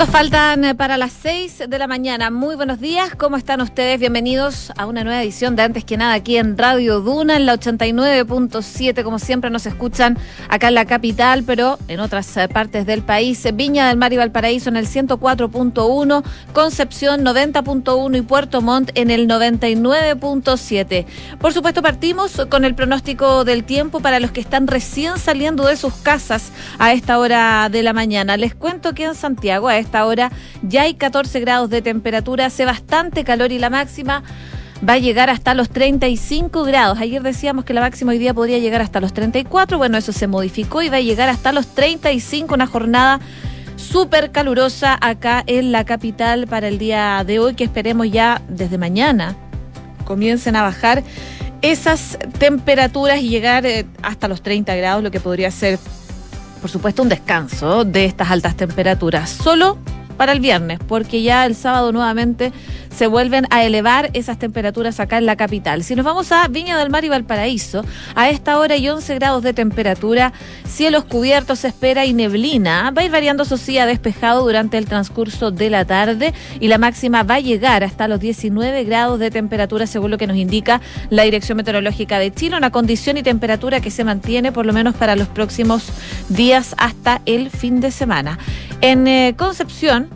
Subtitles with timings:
[0.00, 2.30] Segundos faltan eh, para las 6 de la mañana.
[2.30, 4.00] Muy buenos días, ¿cómo están ustedes?
[4.00, 7.58] Bienvenidos a una nueva edición de Antes que nada aquí en Radio Duna, en la
[7.58, 9.02] 89.7.
[9.02, 10.16] Como siempre nos escuchan
[10.48, 13.46] acá en la capital, pero en otras eh, partes del país.
[13.52, 19.28] Viña del Mar y Valparaíso en el 104.1, Concepción 90.1 y Puerto Montt en el
[19.28, 21.04] 99.7.
[21.38, 25.76] Por supuesto, partimos con el pronóstico del tiempo para los que están recién saliendo de
[25.76, 28.38] sus casas a esta hora de la mañana.
[28.38, 30.30] Les cuento que en Santiago a esta hora
[30.62, 34.22] ya hay 14 grados de temperatura, hace bastante calor y la máxima
[34.86, 36.98] va a llegar hasta los 35 grados.
[36.98, 39.76] Ayer decíamos que la máxima hoy día podría llegar hasta los 34.
[39.76, 43.20] Bueno, eso se modificó y va a llegar hasta los 35, una jornada
[43.76, 48.78] súper calurosa acá en la capital para el día de hoy, que esperemos ya desde
[48.78, 49.36] mañana
[50.10, 51.04] comiencen a bajar
[51.62, 55.78] esas temperaturas y llegar eh, hasta los 30 grados, lo que podría ser
[56.60, 59.30] por supuesto, un descanso de estas altas temperaturas.
[59.30, 59.78] Solo
[60.16, 62.52] para el viernes, porque ya el sábado nuevamente
[63.00, 65.84] se vuelven a elevar esas temperaturas acá en la capital.
[65.84, 67.82] Si nos vamos a Viña del Mar y Valparaíso,
[68.14, 70.34] a esta hora hay 11 grados de temperatura,
[70.68, 72.90] cielos cubiertos, espera y neblina.
[72.90, 76.76] Va a ir variando, eso sí, despejado durante el transcurso de la tarde y la
[76.76, 80.82] máxima va a llegar hasta los 19 grados de temperatura, según lo que nos indica
[81.08, 84.94] la Dirección Meteorológica de Chile, una condición y temperatura que se mantiene por lo menos
[84.94, 85.86] para los próximos
[86.28, 88.38] días hasta el fin de semana.
[88.82, 90.10] En eh, Concepción,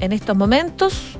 [0.00, 1.18] en estos momentos,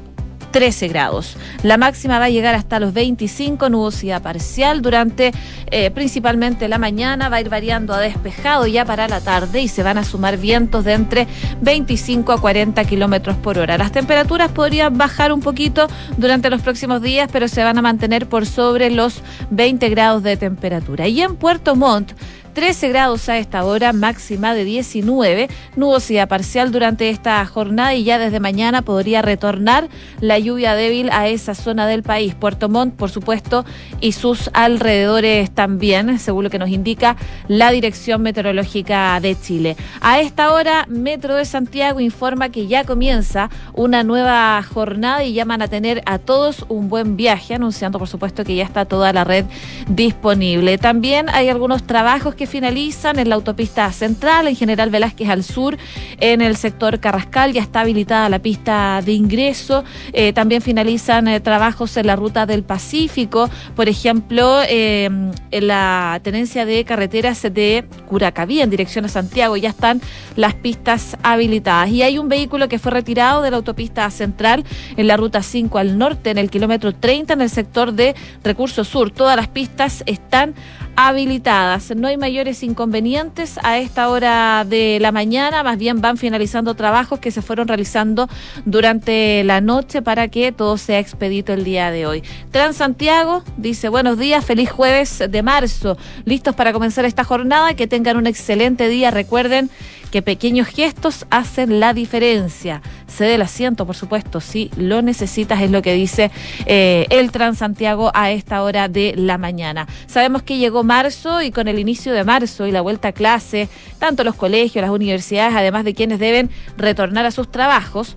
[0.56, 1.36] 13 grados.
[1.62, 5.32] La máxima va a llegar hasta los 25, nubosidad parcial durante
[5.70, 9.68] eh, principalmente la mañana, va a ir variando a despejado ya para la tarde y
[9.68, 11.26] se van a sumar vientos de entre
[11.60, 13.76] 25 a 40 kilómetros por hora.
[13.76, 18.26] Las temperaturas podrían bajar un poquito durante los próximos días, pero se van a mantener
[18.26, 21.06] por sobre los 20 grados de temperatura.
[21.06, 22.12] Y en Puerto Montt,
[22.56, 28.18] 13 grados a esta hora, máxima de 19, nubosidad parcial durante esta jornada y ya
[28.18, 29.90] desde mañana podría retornar
[30.20, 32.34] la lluvia débil a esa zona del país.
[32.34, 33.66] Puerto Montt, por supuesto,
[34.00, 37.16] y sus alrededores también, según lo que nos indica
[37.46, 39.76] la Dirección Meteorológica de Chile.
[40.00, 45.60] A esta hora, Metro de Santiago informa que ya comienza una nueva jornada y llaman
[45.60, 49.24] a tener a todos un buen viaje, anunciando, por supuesto, que ya está toda la
[49.24, 49.44] red
[49.88, 50.78] disponible.
[50.78, 55.76] También hay algunos trabajos que finalizan en la autopista central, en General Velázquez al sur,
[56.20, 59.84] en el sector Carrascal, ya está habilitada la pista de ingreso.
[60.12, 65.08] Eh, también finalizan eh, trabajos en la ruta del Pacífico, por ejemplo, eh,
[65.50, 70.00] en la tenencia de carreteras de Curacaví en dirección a Santiago, ya están
[70.36, 71.90] las pistas habilitadas.
[71.90, 74.64] Y hay un vehículo que fue retirado de la autopista central
[74.96, 78.88] en la ruta 5 al norte, en el kilómetro 30, en el sector de Recursos
[78.88, 79.10] Sur.
[79.10, 80.54] Todas las pistas están
[80.96, 81.94] habilitadas.
[81.94, 87.20] No hay mayores inconvenientes a esta hora de la mañana, más bien van finalizando trabajos
[87.20, 88.28] que se fueron realizando
[88.64, 92.22] durante la noche para que todo sea expedito el día de hoy.
[92.50, 98.16] Transantiago dice buenos días, feliz jueves de marzo, listos para comenzar esta jornada, que tengan
[98.16, 99.70] un excelente día, recuerden
[100.10, 102.82] que pequeños gestos hacen la diferencia.
[103.06, 106.30] Cede el asiento, por supuesto, si lo necesitas, es lo que dice
[106.66, 109.86] eh, el Transantiago a esta hora de la mañana.
[110.06, 113.68] Sabemos que llegó marzo y con el inicio de marzo y la vuelta a clase,
[113.98, 118.16] tanto los colegios, las universidades, además de quienes deben retornar a sus trabajos,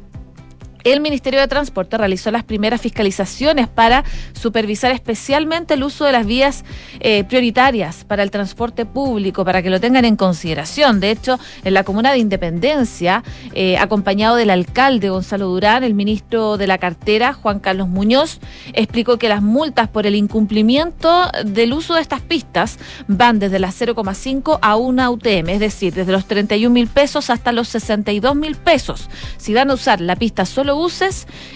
[0.91, 6.25] el Ministerio de Transporte realizó las primeras fiscalizaciones para supervisar especialmente el uso de las
[6.25, 6.63] vías
[7.00, 10.99] eh, prioritarias para el transporte público, para que lo tengan en consideración.
[10.99, 13.23] De hecho, en la comuna de Independencia,
[13.53, 18.39] eh, acompañado del alcalde Gonzalo Durán, el ministro de la cartera, Juan Carlos Muñoz,
[18.73, 23.79] explicó que las multas por el incumplimiento del uso de estas pistas van desde las
[23.79, 28.55] 0,5 a una UTM, es decir, desde los 31 mil pesos hasta los 62 mil
[28.55, 29.09] pesos.
[29.38, 30.75] Si van a usar la pista solo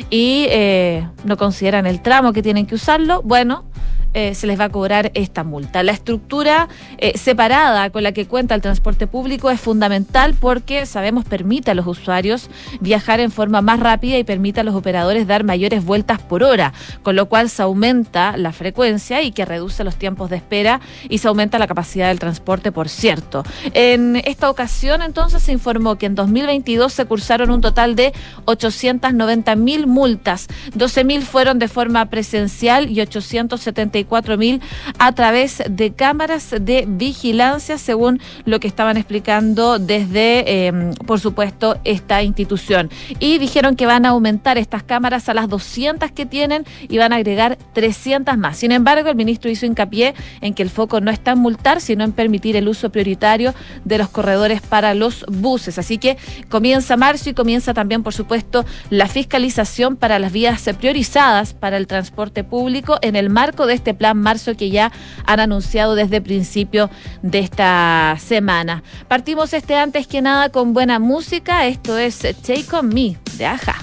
[0.10, 3.66] y eh, no consideran el tramo que tienen que usarlo, bueno,
[4.14, 5.82] eh, se les va a cobrar esta multa.
[5.82, 6.68] La estructura
[7.00, 11.74] eh, separada con la que cuenta el transporte público es fundamental porque sabemos permite a
[11.74, 12.50] los usuarios
[12.80, 16.74] viajar en forma más rápida y permite a los operadores dar mayores vueltas por hora,
[17.02, 20.80] con lo cual se aumenta la frecuencia y que reduce los tiempos de espera
[21.10, 23.44] y se aumenta la capacidad del transporte, por cierto.
[23.74, 28.14] En esta ocasión entonces se informó que en 2022 se cursaron un total de
[28.46, 34.03] 890 mil multas, 12 mil fueron de forma presencial y 874 34
[34.38, 34.62] mil
[35.00, 41.78] a través de cámaras de vigilancia, según lo que estaban explicando desde, em, por supuesto,
[41.84, 42.90] esta institución.
[43.20, 47.14] Y dijeron que van a aumentar estas cámaras a las 200 que tienen y van
[47.14, 48.58] a agregar 300 más.
[48.58, 52.04] Sin embargo, el ministro hizo hincapié en que el foco no está en multar, sino
[52.04, 53.54] en permitir el uso prioritario
[53.86, 55.78] de los corredores para los buses.
[55.78, 56.18] Así que
[56.50, 61.88] comienza marzo y comienza también, por supuesto, la fiscalización para las vías priorizadas para el
[61.88, 64.92] transporte público en el marco de este plan marzo que ya
[65.26, 66.90] han anunciado desde principio
[67.22, 68.84] de esta semana.
[69.08, 71.66] Partimos este antes que nada con buena música.
[71.68, 73.83] Esto es Take On Me de Aja.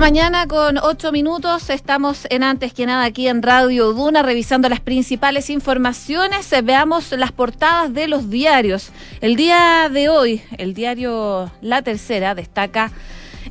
[0.00, 1.70] Mañana con ocho minutos.
[1.70, 6.54] Estamos en antes que nada aquí en Radio Duna revisando las principales informaciones.
[6.62, 8.90] Veamos las portadas de los diarios.
[9.20, 12.92] El día de hoy, el diario La Tercera destaca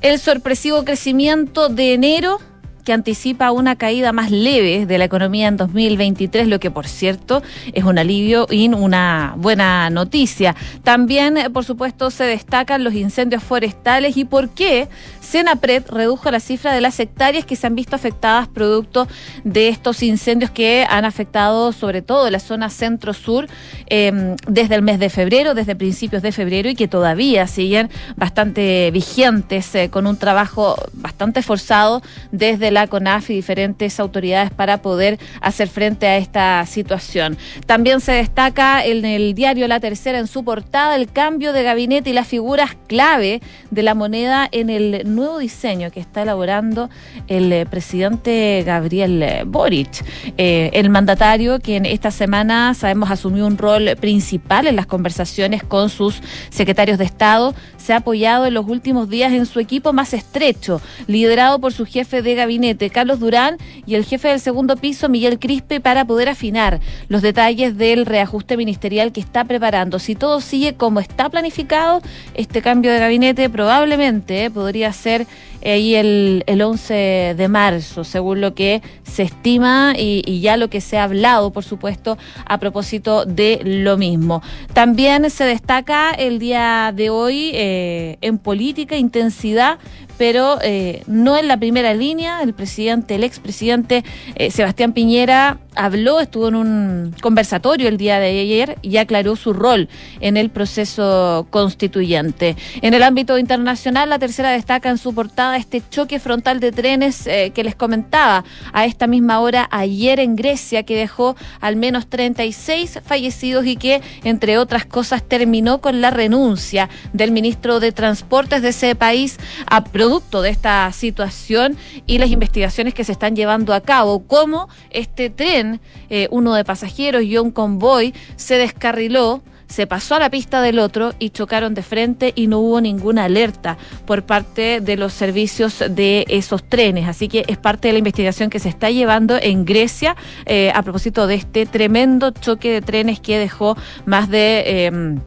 [0.01, 2.39] el sorpresivo crecimiento de enero
[2.87, 7.43] que anticipa una caída más leve de la economía en 2023, lo que por cierto
[7.73, 10.55] es un alivio y una buena noticia.
[10.83, 14.87] También, por supuesto, se destacan los incendios forestales y por qué
[15.27, 19.09] Senapred redujo la cifra de las hectáreas que se han visto afectadas producto
[19.43, 23.47] de estos incendios que han afectado sobre todo la zona centro-sur
[23.87, 28.89] em, desde el mes de febrero, desde principios de febrero y que todavía siguen bastante
[28.91, 35.19] vigentes eh, con un trabajo bastante forzado desde la CONAF y diferentes autoridades para poder
[35.41, 37.37] hacer frente a esta situación.
[37.65, 42.11] También se destaca en el diario La Tercera en su portada el cambio de gabinete
[42.11, 43.41] y las figuras clave
[43.71, 46.89] de la moneda en el nuevo diseño que está elaborando
[47.27, 50.05] el eh, presidente Gabriel eh, Boric,
[50.37, 55.63] eh, el mandatario que en esta semana sabemos asumió un rol principal en las conversaciones
[55.63, 57.53] con sus secretarios de Estado,
[57.87, 61.85] se ha apoyado en los últimos días en su equipo más estrecho, liderado por su
[61.85, 66.27] jefe de gabinete, Carlos Durán, y el jefe del segundo piso, Miguel Crispe, para poder
[66.27, 69.99] afinar los detalles del reajuste ministerial que está preparando.
[69.99, 72.01] Si todo sigue como está planificado,
[72.33, 75.25] este cambio de gabinete probablemente podría ser
[75.63, 80.81] ahí el, el 11 de marzo, según lo que se estima y, ya lo que
[80.81, 84.41] se ha hablado, por supuesto, a propósito de lo mismo.
[84.73, 87.76] También se destaca el día de hoy eh,
[88.21, 89.79] en política intensidad
[90.17, 92.41] pero eh, no en la primera línea.
[92.41, 94.03] El presidente, el expresidente
[94.35, 99.53] eh, Sebastián Piñera habló, estuvo en un conversatorio el día de ayer y aclaró su
[99.53, 102.55] rol en el proceso constituyente.
[102.81, 107.27] En el ámbito internacional, la tercera destaca en su portada este choque frontal de trenes
[107.27, 108.43] eh, que les comentaba
[108.73, 114.01] a esta misma hora ayer en Grecia, que dejó al menos 36 fallecidos y que,
[114.23, 119.83] entre otras cosas, terminó con la renuncia del ministro de Transportes de ese país a
[119.83, 125.29] producto de esta situación y las investigaciones que se están llevando a cabo, cómo este
[125.29, 130.61] tren, eh, uno de pasajeros y un convoy, se descarriló se pasó a la pista
[130.61, 135.13] del otro y chocaron de frente y no hubo ninguna alerta por parte de los
[135.13, 137.07] servicios de esos trenes.
[137.07, 140.81] Así que es parte de la investigación que se está llevando en Grecia eh, a
[140.83, 144.85] propósito de este tremendo choque de trenes que dejó más de...
[144.85, 145.19] Em,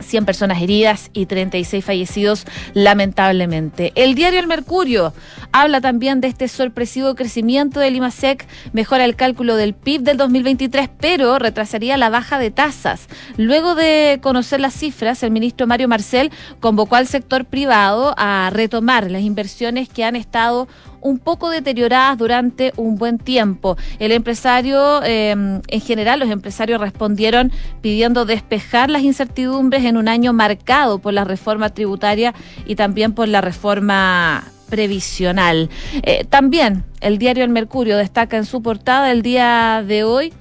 [0.00, 3.92] 100 personas heridas y 36 fallecidos lamentablemente.
[3.94, 5.12] El diario El Mercurio
[5.52, 10.90] habla también de este sorpresivo crecimiento del IMASEC, mejora el cálculo del PIB del 2023,
[11.00, 13.08] pero retrasaría la baja de tasas.
[13.36, 19.10] Luego de conocer las cifras, el ministro Mario Marcel convocó al sector privado a retomar
[19.10, 20.68] las inversiones que han estado
[21.00, 23.76] un poco deterioradas durante un buen tiempo.
[23.98, 30.32] El empresario, em, en general, los empresarios respondieron pidiendo despejar las incertidumbres en un año
[30.32, 32.34] marcado por la reforma tributaria
[32.66, 35.70] y también por la reforma previsional.
[36.02, 40.32] Eh, también el diario El Mercurio destaca en su portada el día de hoy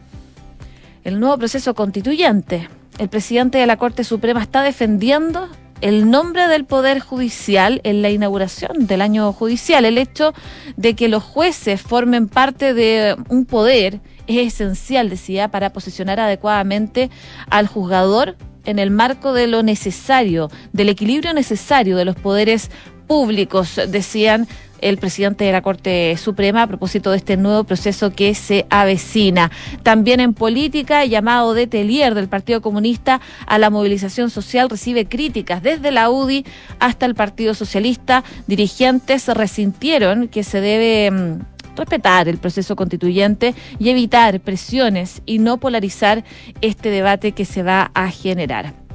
[1.04, 2.68] el nuevo proceso constituyente.
[2.98, 5.48] El presidente de la Corte Suprema está defendiendo
[5.82, 9.86] el nombre del Poder Judicial en la inauguración del año judicial.
[9.86, 10.34] El hecho
[10.76, 17.10] de que los jueces formen parte de un poder es esencial, decía, para posicionar adecuadamente
[17.50, 22.70] al juzgador en el marco de lo necesario, del equilibrio necesario de los poderes
[23.08, 24.48] públicos, decían
[24.82, 29.52] el presidente de la Corte Suprema a propósito de este nuevo proceso que se avecina.
[29.84, 35.64] También en política, llamado de Telier del Partido Comunista a la movilización social recibe críticas
[35.64, 36.46] desde la UDI
[36.80, 38.24] hasta el Partido Socialista.
[38.48, 41.40] Dirigentes resintieron que se debe mm,
[41.76, 46.24] respetar el proceso constituyente y evitar presiones y no polarizar
[46.62, 48.87] este debate que se va a generar.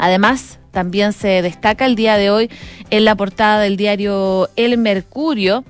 [0.00, 2.50] Además, también se destaca el día de hoy
[2.88, 5.62] en la portada del diario El Mercurio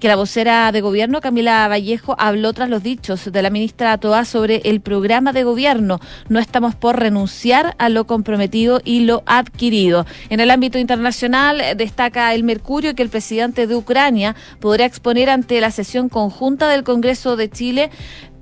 [0.00, 4.24] que la vocera de gobierno, Camila Vallejo, habló tras los dichos de la ministra Toa
[4.24, 6.00] sobre el programa de gobierno.
[6.30, 10.06] No estamos por renunciar a lo comprometido y lo adquirido.
[10.30, 15.60] En el ámbito internacional destaca el Mercurio que el presidente de Ucrania podrá exponer ante
[15.60, 17.90] la sesión conjunta del Congreso de Chile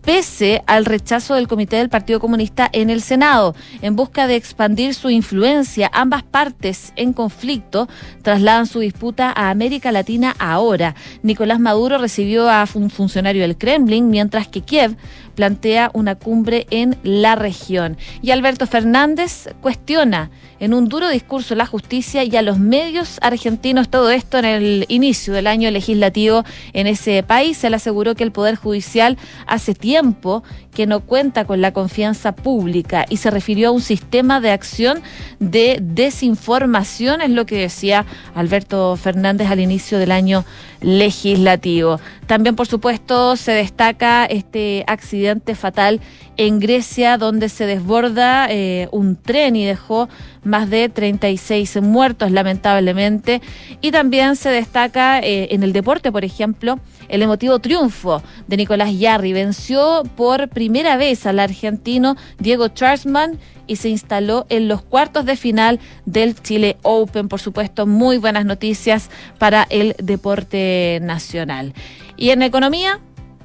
[0.03, 3.55] pese al rechazo del Comité del Partido Comunista en el Senado.
[3.83, 7.89] En busca de expandir su influencia, ambas partes en conflicto
[8.23, 10.95] trasladan su disputa a América Latina ahora.
[11.23, 14.97] Nicolás Maduro recibió a un funcionario del Kremlin, mientras que Kiev
[15.35, 17.97] plantea una cumbre en la región.
[18.23, 23.89] Y Alberto Fernández cuestiona en un duro discurso la justicia y a los medios argentinos
[23.89, 27.63] todo esto en el inicio del año legislativo en ese país.
[27.63, 33.05] Le aseguró que el Poder Judicial hace tiempo que no cuenta con la confianza pública
[33.09, 35.03] y se refirió a un sistema de acción
[35.41, 40.45] de desinformación, es lo que decía Alberto Fernández al inicio del año
[40.81, 41.99] legislativo.
[42.27, 46.01] También, por supuesto, se destaca este accidente fatal
[46.39, 50.09] en Grecia, donde se desborda eh, un tren y dejó
[50.45, 53.43] más de 36 muertos, lamentablemente.
[53.83, 56.79] Y también se destaca eh, en el deporte, por ejemplo,
[57.09, 59.33] el emotivo triunfo de Nicolás Yarri.
[59.33, 65.37] Venció por primera vez al argentino Diego Charlesman y se instaló en los cuartos de
[65.37, 67.29] final del Chile Open.
[67.29, 71.75] Por supuesto, muy buenas noticias para el deporte nacional.
[72.17, 73.01] Y en economía,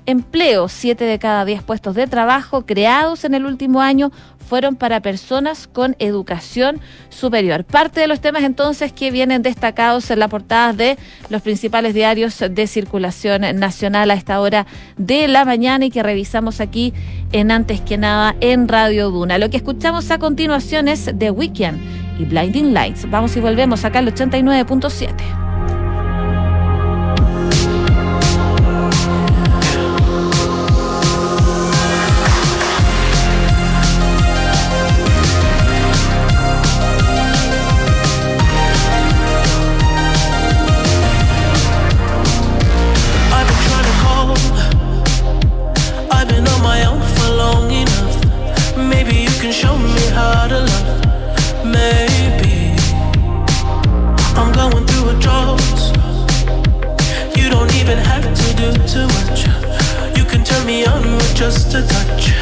[0.06, 0.68] empleo.
[0.68, 4.12] Siete de cada diez puestos de trabajo creados en el último año
[4.48, 6.80] fueron para personas con educación
[7.10, 7.64] superior.
[7.64, 10.98] Parte de los temas entonces que vienen destacados en la portada de
[11.30, 14.68] los principales diarios de circulación nacional a esta hora
[14.98, 16.94] de la mañana y que revisamos aquí
[17.32, 19.38] en Antes que nada en Radio Duna.
[19.38, 21.80] Lo que escuchamos a continuación es The Weekend
[22.20, 23.10] y Blinding Lights.
[23.10, 25.53] Vamos y volvemos acá al 89.7.
[61.76, 62.33] a touch,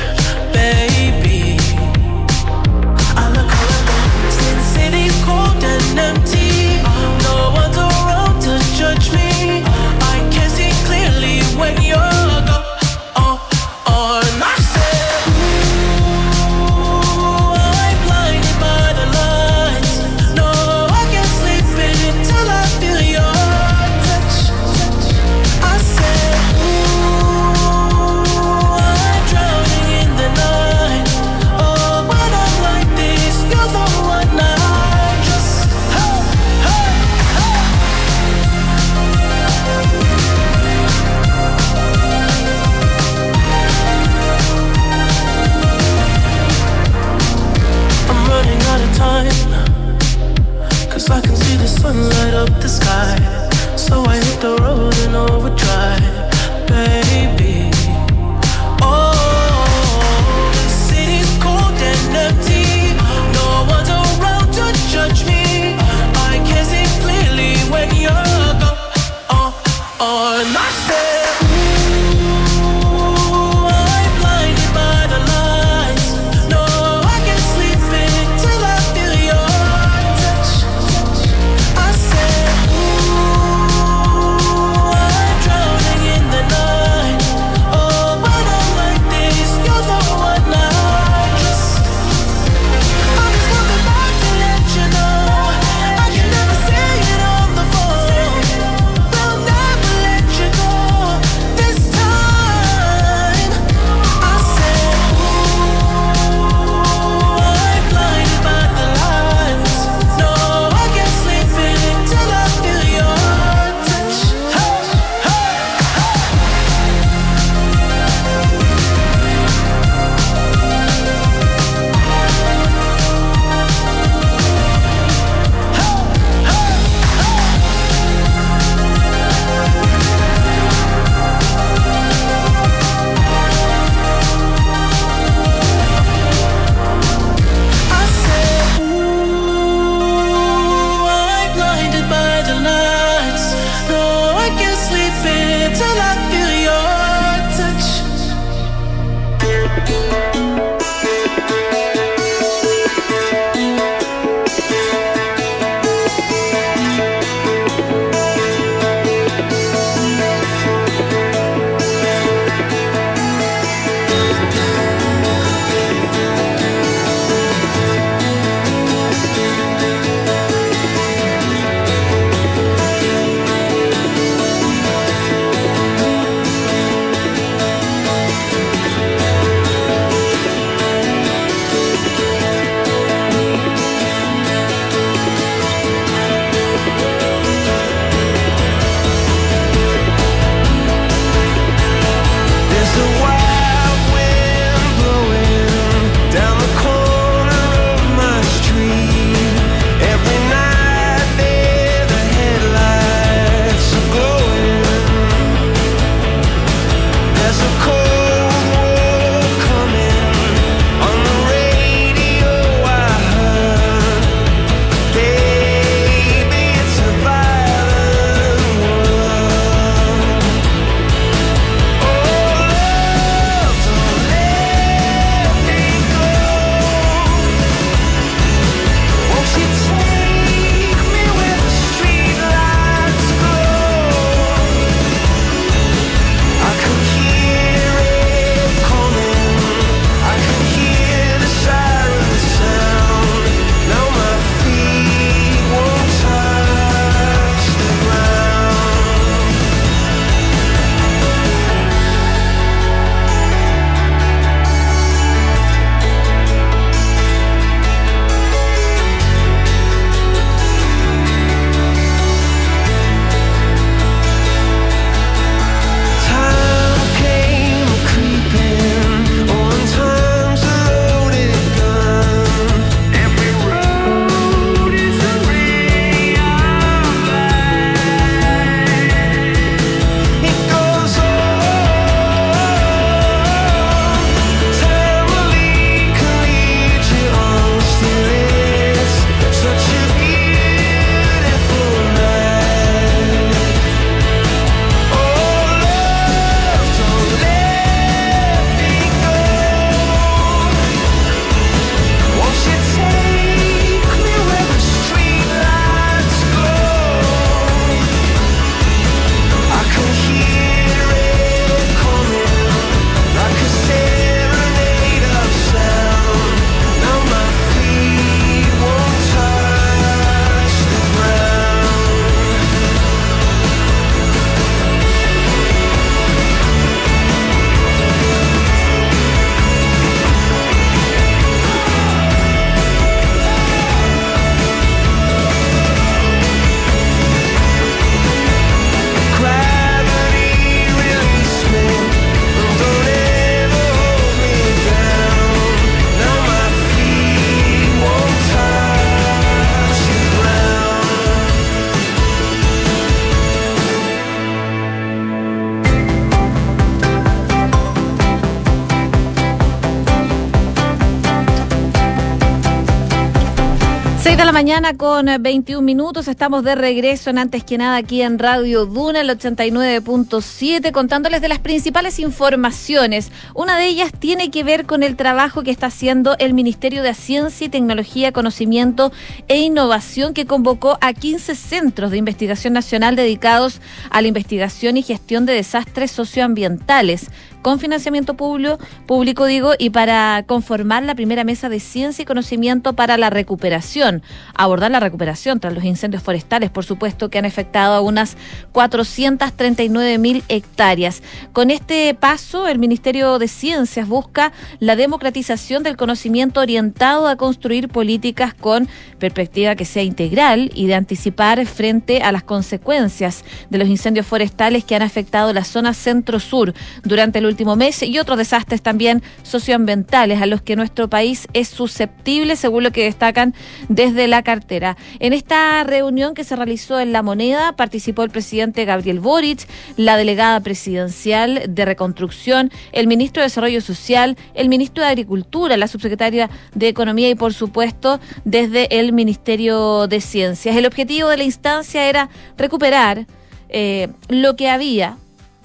[364.61, 366.27] mañana con 21 minutos.
[366.27, 371.47] Estamos de regreso en antes que nada aquí en Radio Duna, el 89.7, contándoles de
[371.47, 373.31] las principales informaciones.
[373.55, 377.15] Una de ellas tiene que ver con el trabajo que está haciendo el Ministerio de
[377.15, 379.11] Ciencia y Tecnología, Conocimiento
[379.47, 385.01] e Innovación, que convocó a 15 centros de investigación nacional dedicados a la investigación y
[385.01, 391.69] gestión de desastres socioambientales con financiamiento público, público digo, y para conformar la primera mesa
[391.69, 396.85] de ciencia y conocimiento para la recuperación, abordar la recuperación tras los incendios forestales, por
[396.85, 398.37] supuesto, que han afectado a unas
[398.71, 401.21] 439 mil hectáreas.
[401.53, 407.89] Con este paso, el Ministerio de Ciencias busca la democratización del conocimiento orientado a construir
[407.89, 408.87] políticas con
[409.19, 414.83] perspectiva que sea integral y de anticipar frente a las consecuencias de los incendios forestales
[414.83, 420.41] que han afectado la zona centro-sur durante el último mes y otros desastres también socioambientales
[420.41, 423.53] a los que nuestro país es susceptible, según lo que destacan
[423.89, 424.97] desde la cartera.
[425.19, 430.17] En esta reunión que se realizó en La Moneda participó el presidente Gabriel Boric, la
[430.17, 436.49] delegada presidencial de Reconstrucción, el ministro de Desarrollo Social, el ministro de Agricultura, la subsecretaria
[436.73, 440.75] de Economía y, por supuesto, desde el Ministerio de Ciencias.
[440.75, 443.27] El objetivo de la instancia era recuperar
[443.69, 445.17] eh, lo que había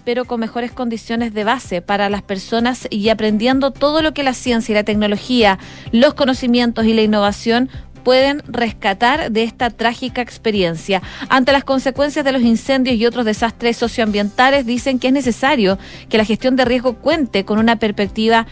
[0.06, 4.34] pero con mejores condiciones de base para las personas y aprendiendo todo lo que la
[4.34, 5.58] ciencia y la tecnología,
[5.90, 7.68] los conocimientos y la innovación
[8.04, 11.02] pueden rescatar de esta trágica experiencia.
[11.28, 15.76] Ante las consecuencias de los incendios y otros desastres socioambientales, dicen que es necesario
[16.08, 18.46] que la gestión de riesgo cuente con una perspectiva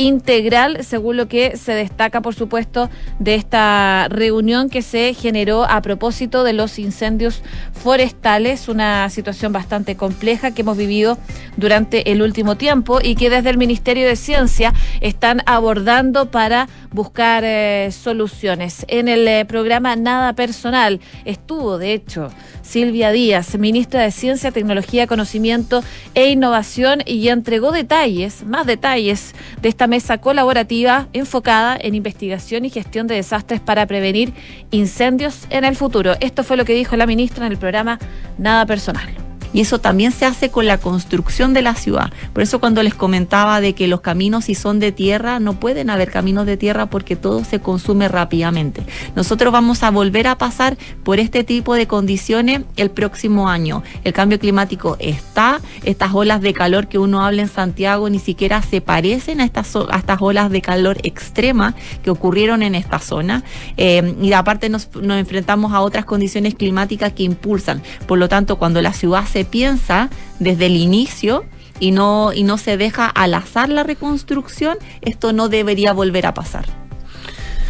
[0.00, 5.82] integral, según lo que se destaca, por supuesto, de esta reunión que se generó a
[5.82, 11.18] propósito de los incendios forestales, una situación bastante compleja que hemos vivido
[11.58, 17.44] durante el último tiempo y que desde el Ministerio de Ciencia están abordando para buscar
[17.44, 18.86] eh, soluciones.
[18.88, 22.30] En el eh, programa Nada Personal estuvo, de hecho,
[22.62, 25.82] Silvia Díaz, ministra de Ciencia, Tecnología, Conocimiento
[26.14, 32.70] e Innovación, y entregó detalles, más detalles, de esta mesa colaborativa enfocada en investigación y
[32.70, 34.32] gestión de desastres para prevenir
[34.70, 36.14] incendios en el futuro.
[36.20, 37.98] Esto fue lo que dijo la ministra en el programa
[38.38, 42.12] Nada Personal y eso también se hace con la construcción de la ciudad.
[42.32, 45.90] Por eso cuando les comentaba de que los caminos si son de tierra, no pueden
[45.90, 48.84] haber caminos de tierra porque todo se consume rápidamente.
[49.16, 53.82] Nosotros vamos a volver a pasar por este tipo de condiciones el próximo año.
[54.04, 58.62] El cambio climático está, estas olas de calor que uno habla en Santiago ni siquiera
[58.62, 63.42] se parecen a estas, a estas olas de calor extrema que ocurrieron en esta zona.
[63.76, 67.82] Eh, y aparte nos, nos enfrentamos a otras condiciones climáticas que impulsan.
[68.06, 71.44] Por lo tanto, cuando la ciudad se piensa desde el inicio
[71.78, 76.34] y no, y no se deja al azar la reconstrucción, esto no debería volver a
[76.34, 76.66] pasar.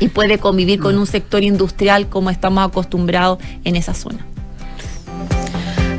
[0.00, 4.26] Y puede convivir con un sector industrial como estamos acostumbrados en esa zona.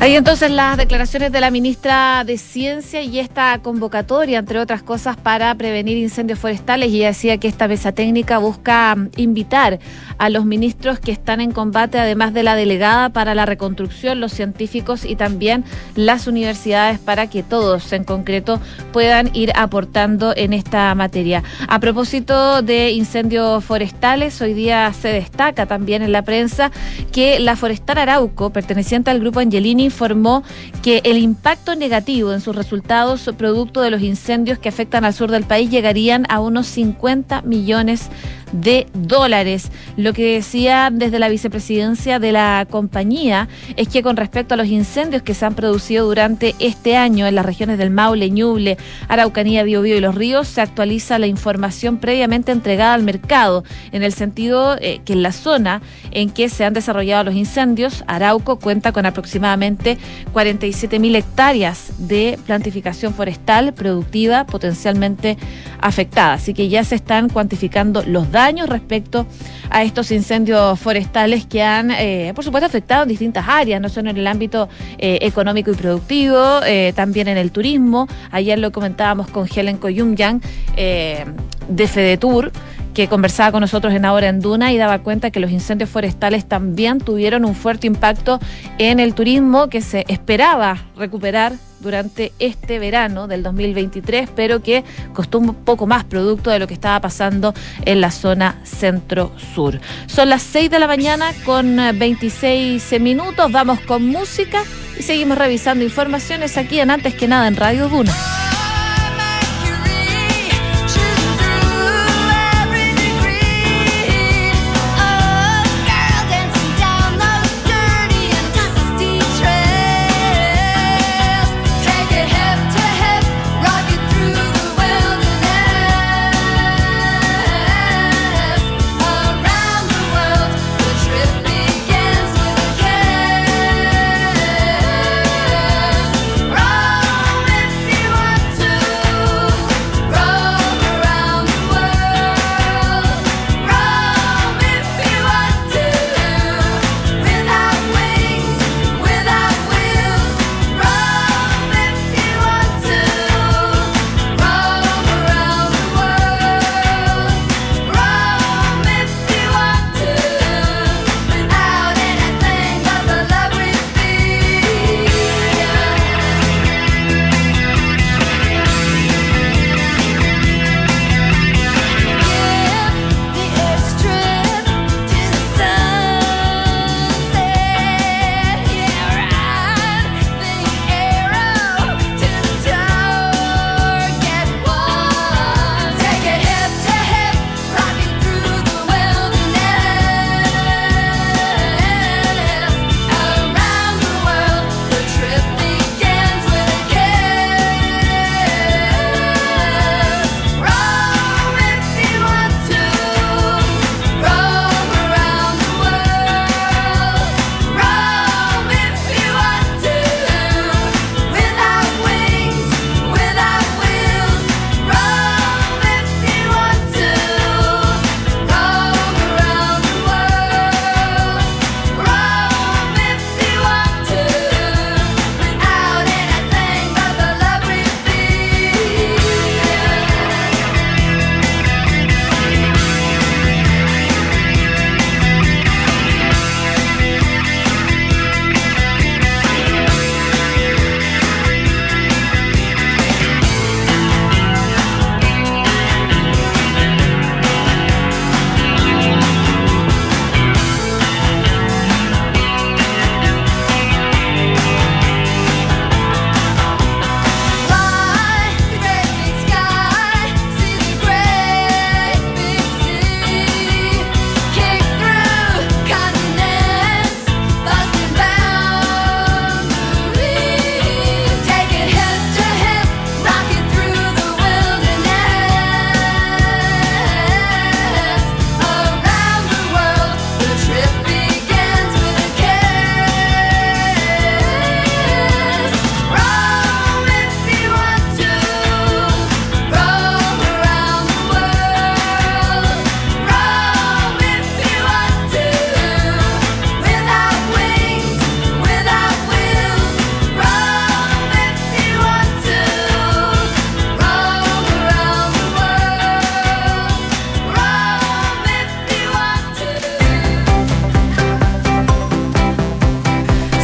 [0.01, 5.15] Ahí entonces las declaraciones de la ministra de Ciencia y esta convocatoria, entre otras cosas,
[5.15, 6.91] para prevenir incendios forestales.
[6.91, 9.77] Y decía que esta mesa técnica busca mm, invitar
[10.17, 14.31] a los ministros que están en combate, además de la delegada para la reconstrucción, los
[14.31, 18.59] científicos y también las universidades para que todos en concreto
[18.91, 21.43] puedan ir aportando en esta materia.
[21.67, 26.71] A propósito de incendios forestales, hoy día se destaca también en la prensa
[27.11, 30.43] que la forestal Arauco, perteneciente al grupo Angelini, informó
[30.81, 35.29] que el impacto negativo en sus resultados producto de los incendios que afectan al sur
[35.29, 39.71] del país llegarían a unos 50 millones de dólares.
[39.97, 44.67] Lo que decía desde la vicepresidencia de la compañía es que con respecto a los
[44.67, 49.63] incendios que se han producido durante este año en las regiones del Maule, Ñuble, Araucanía,
[49.63, 54.77] Biobío y Los Ríos, se actualiza la información previamente entregada al mercado, en el sentido
[54.79, 59.05] eh, que en la zona en que se han desarrollado los incendios, Arauco cuenta con
[59.05, 59.97] aproximadamente
[60.33, 65.37] 47 mil hectáreas de plantificación forestal productiva potencialmente
[65.79, 66.33] afectada.
[66.33, 69.27] Así que ya se están cuantificando los daños respecto
[69.69, 74.09] a estos incendios forestales que han, eh, por supuesto, afectado en distintas áreas, no solo
[74.09, 78.07] en el ámbito eh, económico y productivo, eh, también en el turismo.
[78.31, 80.41] Ayer lo comentábamos con Helen Koyumyan
[80.75, 82.51] de Fedetur
[82.93, 86.45] que conversaba con nosotros en Ahora en Duna y daba cuenta que los incendios forestales
[86.45, 88.39] también tuvieron un fuerte impacto
[88.77, 95.39] en el turismo que se esperaba recuperar durante este verano del 2023, pero que costó
[95.39, 97.53] un poco más producto de lo que estaba pasando
[97.85, 99.79] en la zona centro-sur.
[100.05, 104.63] Son las 6 de la mañana con 26 minutos, vamos con música
[104.97, 108.13] y seguimos revisando informaciones aquí en Antes que nada en Radio Duna.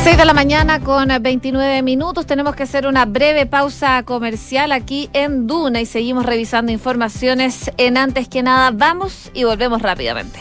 [0.07, 2.25] 6 de la mañana con 29 minutos.
[2.25, 7.97] Tenemos que hacer una breve pausa comercial aquí en Duna y seguimos revisando informaciones en
[7.97, 8.71] antes que nada.
[8.71, 10.39] Vamos y volvemos rápidamente.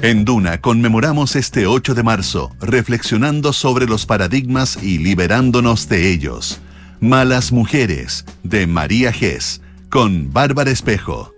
[0.00, 6.58] En Duna conmemoramos este 8 de marzo, reflexionando sobre los paradigmas y liberándonos de ellos.
[7.00, 9.60] Malas Mujeres, de María Gess,
[9.90, 11.34] con Bárbara Espejo.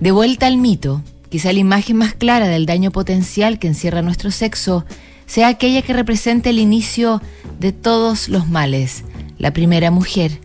[0.00, 4.30] De vuelta al mito, quizá la imagen más clara del daño potencial que encierra nuestro
[4.30, 4.84] sexo
[5.26, 7.20] sea aquella que representa el inicio
[7.58, 9.04] de todos los males,
[9.38, 10.40] la primera mujer,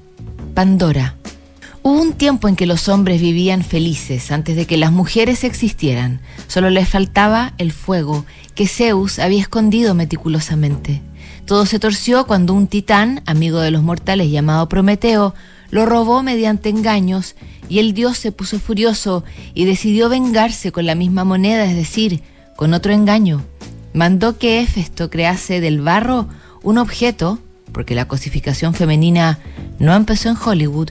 [0.54, 1.16] Pandora.
[1.84, 6.20] Hubo un tiempo en que los hombres vivían felices antes de que las mujeres existieran.
[6.48, 11.02] Solo les faltaba el fuego que Zeus había escondido meticulosamente.
[11.46, 15.34] Todo se torció cuando un titán, amigo de los mortales llamado Prometeo,
[15.72, 17.36] lo robó mediante engaños
[17.68, 22.22] y el dios se puso furioso y decidió vengarse con la misma moneda, es decir,
[22.56, 23.44] con otro engaño.
[23.94, 26.28] Mandó que Éfesto crease del barro
[26.64, 27.40] un objeto,
[27.72, 29.40] porque la cosificación femenina
[29.80, 30.90] no empezó en Hollywood,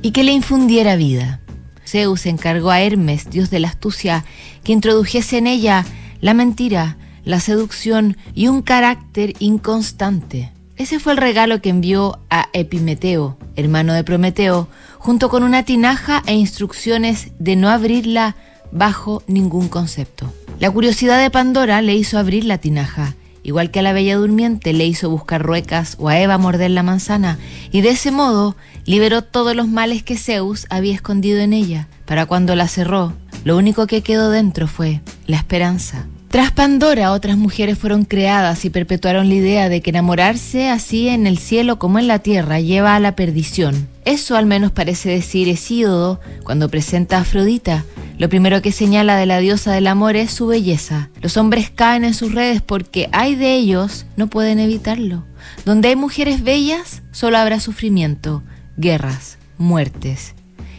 [0.00, 1.40] y que le infundiera vida.
[1.84, 4.24] Zeus encargó a Hermes, dios de la astucia,
[4.64, 5.84] que introdujese en ella
[6.20, 10.52] la mentira, la seducción y un carácter inconstante.
[10.82, 14.66] Ese fue el regalo que envió a Epimeteo, hermano de Prometeo,
[14.98, 18.34] junto con una tinaja e instrucciones de no abrirla
[18.72, 20.34] bajo ningún concepto.
[20.58, 23.14] La curiosidad de Pandora le hizo abrir la tinaja,
[23.44, 26.82] igual que a la Bella Durmiente le hizo buscar ruecas o a Eva morder la
[26.82, 27.38] manzana,
[27.70, 31.86] y de ese modo liberó todos los males que Zeus había escondido en ella.
[32.06, 33.12] Para cuando la cerró,
[33.44, 36.08] lo único que quedó dentro fue la esperanza.
[36.32, 41.26] Tras Pandora, otras mujeres fueron creadas y perpetuaron la idea de que enamorarse así en
[41.26, 43.86] el cielo como en la tierra lleva a la perdición.
[44.06, 47.84] Eso al menos parece decir Hesíodo cuando presenta a Afrodita.
[48.16, 51.10] Lo primero que señala de la diosa del amor es su belleza.
[51.20, 55.26] Los hombres caen en sus redes porque hay de ellos, no pueden evitarlo.
[55.66, 58.42] Donde hay mujeres bellas, solo habrá sufrimiento,
[58.78, 60.34] guerras, muertes.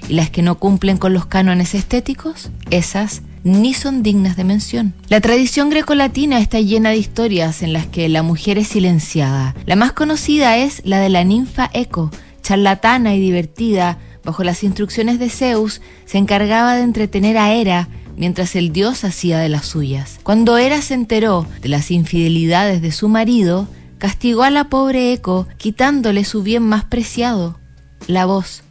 [0.09, 4.93] Y las que no cumplen con los cánones estéticos, esas ni son dignas de mención.
[5.09, 9.55] La tradición grecolatina está llena de historias en las que la mujer es silenciada.
[9.65, 15.19] La más conocida es la de la ninfa Eco, charlatana y divertida, bajo las instrucciones
[15.19, 20.19] de Zeus, se encargaba de entretener a Hera mientras el dios hacía de las suyas.
[20.23, 25.47] Cuando Hera se enteró de las infidelidades de su marido, castigó a la pobre Eco
[25.57, 27.59] quitándole su bien más preciado,
[28.07, 28.63] la voz.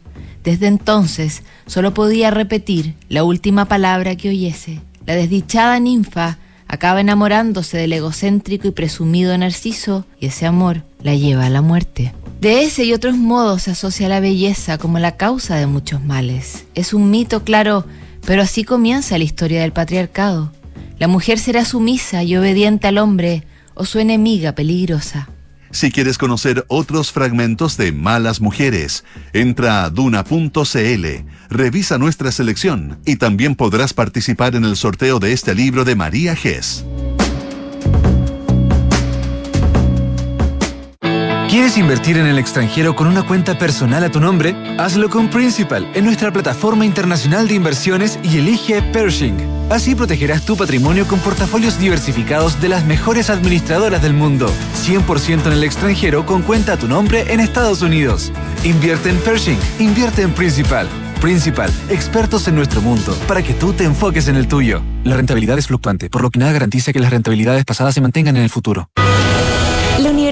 [0.43, 4.81] Desde entonces solo podía repetir la última palabra que oyese.
[5.05, 11.45] La desdichada ninfa acaba enamorándose del egocéntrico y presumido Narciso y ese amor la lleva
[11.45, 12.13] a la muerte.
[12.41, 16.65] De ese y otros modos se asocia la belleza como la causa de muchos males.
[16.75, 17.85] Es un mito, claro,
[18.25, 20.51] pero así comienza la historia del patriarcado.
[20.99, 23.43] La mujer será sumisa y obediente al hombre
[23.75, 25.29] o su enemiga peligrosa.
[25.73, 31.05] Si quieres conocer otros fragmentos de Malas Mujeres, entra a duna.cl,
[31.49, 36.35] revisa nuestra selección y también podrás participar en el sorteo de este libro de María
[36.35, 36.85] Gess.
[41.53, 44.55] ¿Quieres invertir en el extranjero con una cuenta personal a tu nombre?
[44.79, 49.37] Hazlo con Principal en nuestra plataforma internacional de inversiones y elige Pershing.
[49.69, 54.49] Así protegerás tu patrimonio con portafolios diversificados de las mejores administradoras del mundo.
[54.83, 58.31] 100% en el extranjero con cuenta a tu nombre en Estados Unidos.
[58.63, 60.89] Invierte en Pershing, invierte en Principal.
[61.21, 64.81] Principal, expertos en nuestro mundo, para que tú te enfoques en el tuyo.
[65.03, 68.37] La rentabilidad es fluctuante, por lo que nada garantiza que las rentabilidades pasadas se mantengan
[68.37, 68.89] en el futuro.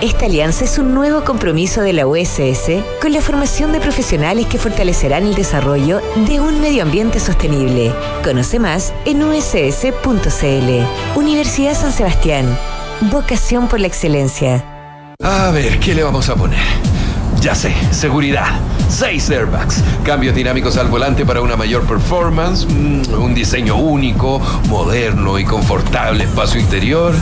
[0.00, 4.56] Esta alianza es un nuevo compromiso de la USS con la formación de profesionales que
[4.56, 7.92] fortalecerán el desarrollo de un medio ambiente sostenible.
[8.22, 11.18] Conoce más en uss.cl.
[11.18, 12.46] Universidad San Sebastián.
[13.10, 14.64] Vocación por la excelencia.
[15.20, 16.62] A ver, ¿qué le vamos a poner?
[17.40, 18.46] Ya sé, seguridad.
[18.88, 19.82] Seis airbags.
[20.04, 22.66] Cambios dinámicos al volante para una mayor performance.
[22.66, 24.38] mm, un diseño único,
[24.68, 27.14] moderno y confortable espacio interior.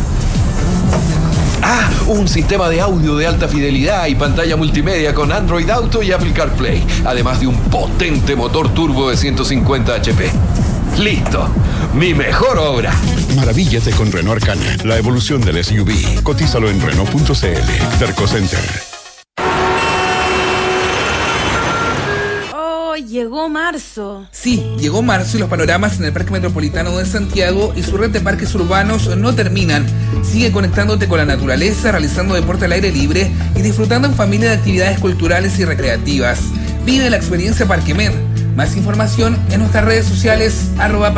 [1.62, 6.12] Ah, un sistema de audio de alta fidelidad y pantalla multimedia con Android Auto y
[6.12, 6.84] Apple CarPlay.
[7.04, 10.30] Además de un potente motor turbo de 150 HP.
[10.98, 11.48] Listo.
[11.94, 12.92] Mi mejor obra.
[13.34, 16.22] Maravíllate con Renault Arcana, la evolución del SUV.
[16.22, 17.98] Cotízalo en Renault.cl.
[17.98, 18.86] Terco Center.
[23.07, 24.26] Llegó marzo.
[24.32, 28.11] Sí, llegó marzo y los panoramas en el Parque Metropolitano de Santiago y su red
[28.11, 29.86] de parques urbanos no terminan.
[30.24, 34.57] Sigue conectándote con la naturaleza, realizando deporte al aire libre y disfrutando en familia de
[34.57, 36.40] actividades culturales y recreativas.
[36.84, 38.12] Vive la experiencia Parquemed.
[38.57, 41.14] Más información en nuestras redes sociales arroba.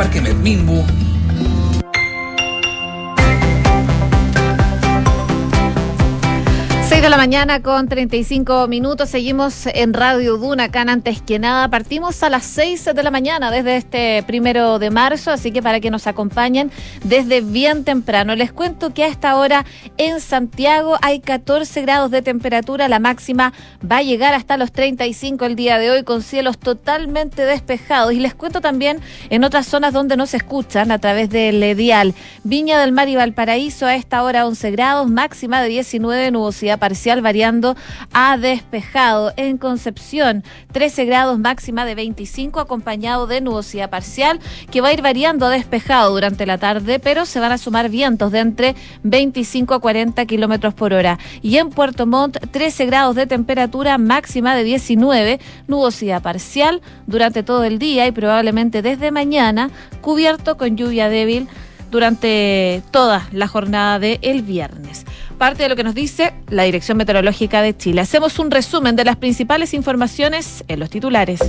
[6.99, 9.07] 6 de la mañana con 35 minutos.
[9.07, 11.69] Seguimos en Radio Duna, acá en antes que nada.
[11.69, 15.79] Partimos a las 6 de la mañana desde este primero de marzo, así que para
[15.79, 16.71] que nos acompañen
[17.05, 18.35] desde bien temprano.
[18.35, 22.89] Les cuento que a esta hora en Santiago hay 14 grados de temperatura.
[22.89, 23.53] La máxima
[23.89, 28.11] va a llegar hasta los 35 el día de hoy con cielos totalmente despejados.
[28.11, 32.13] Y les cuento también en otras zonas donde no se escuchan a través del Dial.
[32.43, 37.21] Viña del Mar y Valparaíso a esta hora 11 grados, máxima de 19, nubosidad parcial
[37.21, 37.75] variando
[38.13, 39.31] a despejado.
[39.37, 44.39] En Concepción, 13 grados máxima de 25, acompañado de nubosidad parcial,
[44.71, 47.89] que va a ir variando a despejado durante la tarde, pero se van a sumar
[47.89, 51.19] vientos de entre 25 a 40 kilómetros por hora.
[51.43, 57.65] Y en Puerto Montt, 13 grados de temperatura máxima de 19, nubosidad parcial durante todo
[57.65, 59.69] el día y probablemente desde mañana,
[60.01, 61.47] cubierto con lluvia débil
[61.91, 65.05] durante toda la jornada del el viernes.
[65.37, 68.01] Parte de lo que nos dice la Dirección Meteorológica de Chile.
[68.01, 71.39] Hacemos un resumen de las principales informaciones en los titulares.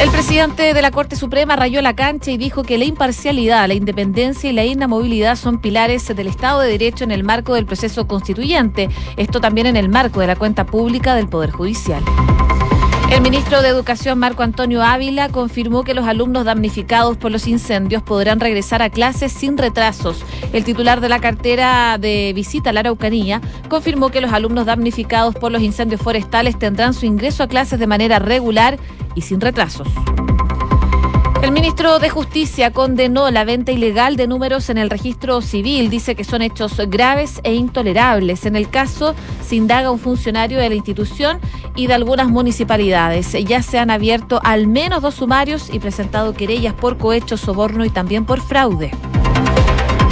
[0.00, 3.74] El presidente de la Corte Suprema rayó la cancha y dijo que la imparcialidad, la
[3.74, 8.06] independencia y la inamovilidad son pilares del Estado de Derecho en el marco del proceso
[8.06, 8.88] constituyente.
[9.16, 12.04] Esto también en el marco de la cuenta pública del Poder Judicial.
[13.10, 18.02] El ministro de Educación, Marco Antonio Ávila, confirmó que los alumnos damnificados por los incendios
[18.02, 20.22] podrán regresar a clases sin retrasos.
[20.52, 23.40] El titular de la cartera de visita a la Araucanía
[23.70, 27.86] confirmó que los alumnos damnificados por los incendios forestales tendrán su ingreso a clases de
[27.86, 28.78] manera regular
[29.14, 29.88] y sin retrasos.
[31.58, 35.90] El ministro de Justicia condenó la venta ilegal de números en el registro civil.
[35.90, 38.46] Dice que son hechos graves e intolerables.
[38.46, 41.40] En el caso, se indaga un funcionario de la institución
[41.74, 43.32] y de algunas municipalidades.
[43.44, 47.90] Ya se han abierto al menos dos sumarios y presentado querellas por cohecho, soborno y
[47.90, 48.92] también por fraude.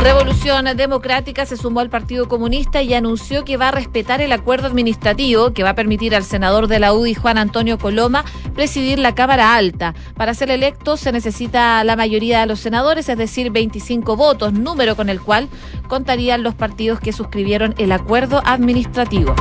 [0.07, 4.69] Revolución Democrática se sumó al Partido Comunista y anunció que va a respetar el acuerdo
[4.69, 9.17] administrativo que va a permitir al senador de la UDI, Juan Antonio Coloma, presidir la
[9.17, 9.97] Cámara Alta.
[10.17, 14.95] Para ser electo se necesita la mayoría de los senadores, es decir, 25 votos, número
[14.95, 15.49] con el cual
[15.89, 19.35] contarían los partidos que suscribieron el acuerdo administrativo.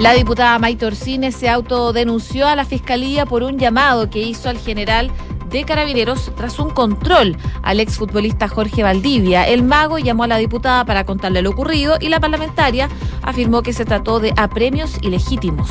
[0.00, 4.58] La diputada Maite Orsines se autodenunció a la Fiscalía por un llamado que hizo al
[4.58, 5.10] general
[5.54, 9.46] de Carabineros tras un control al exfutbolista Jorge Valdivia.
[9.46, 12.88] El mago llamó a la diputada para contarle lo ocurrido y la parlamentaria
[13.22, 15.70] afirmó que se trató de apremios ilegítimos.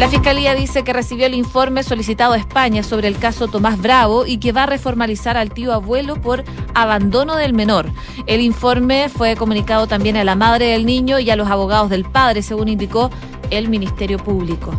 [0.00, 4.26] La Fiscalía dice que recibió el informe solicitado a España sobre el caso Tomás Bravo
[4.26, 6.42] y que va a reformalizar al tío abuelo por
[6.74, 7.86] abandono del menor.
[8.26, 12.04] El informe fue comunicado también a la madre del niño y a los abogados del
[12.04, 13.12] padre, según indicó
[13.50, 14.72] el Ministerio Público.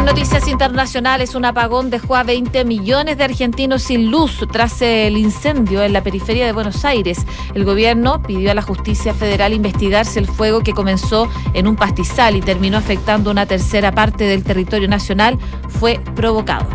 [0.00, 5.18] En noticias internacionales, un apagón dejó a 20 millones de argentinos sin luz tras el
[5.18, 7.26] incendio en la periferia de Buenos Aires.
[7.54, 11.76] El gobierno pidió a la justicia federal investigar si el fuego que comenzó en un
[11.76, 15.38] pastizal y terminó afectando una tercera parte del territorio nacional
[15.68, 16.66] fue provocado.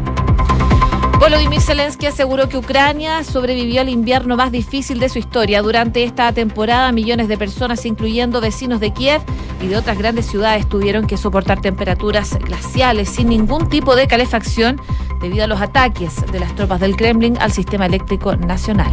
[1.19, 5.61] Volodymyr Zelensky aseguró que Ucrania sobrevivió al invierno más difícil de su historia.
[5.61, 9.21] Durante esta temporada, millones de personas, incluyendo vecinos de Kiev
[9.61, 14.79] y de otras grandes ciudades, tuvieron que soportar temperaturas glaciales sin ningún tipo de calefacción
[15.21, 18.91] debido a los ataques de las tropas del Kremlin al sistema eléctrico nacional.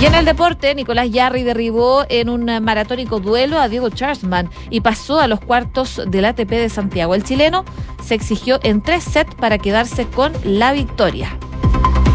[0.00, 4.80] Y en el deporte, Nicolás Yarri derribó en un maratónico duelo a Diego Charlesman y
[4.80, 7.16] pasó a los cuartos del ATP de Santiago.
[7.16, 7.64] El chileno
[8.04, 11.36] se exigió en tres sets para quedarse con la victoria.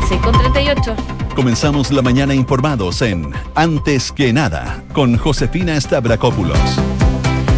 [0.07, 0.95] 6 con 38.
[1.35, 6.79] Comenzamos la mañana informados en Antes que nada con Josefina Stavrakopoulos.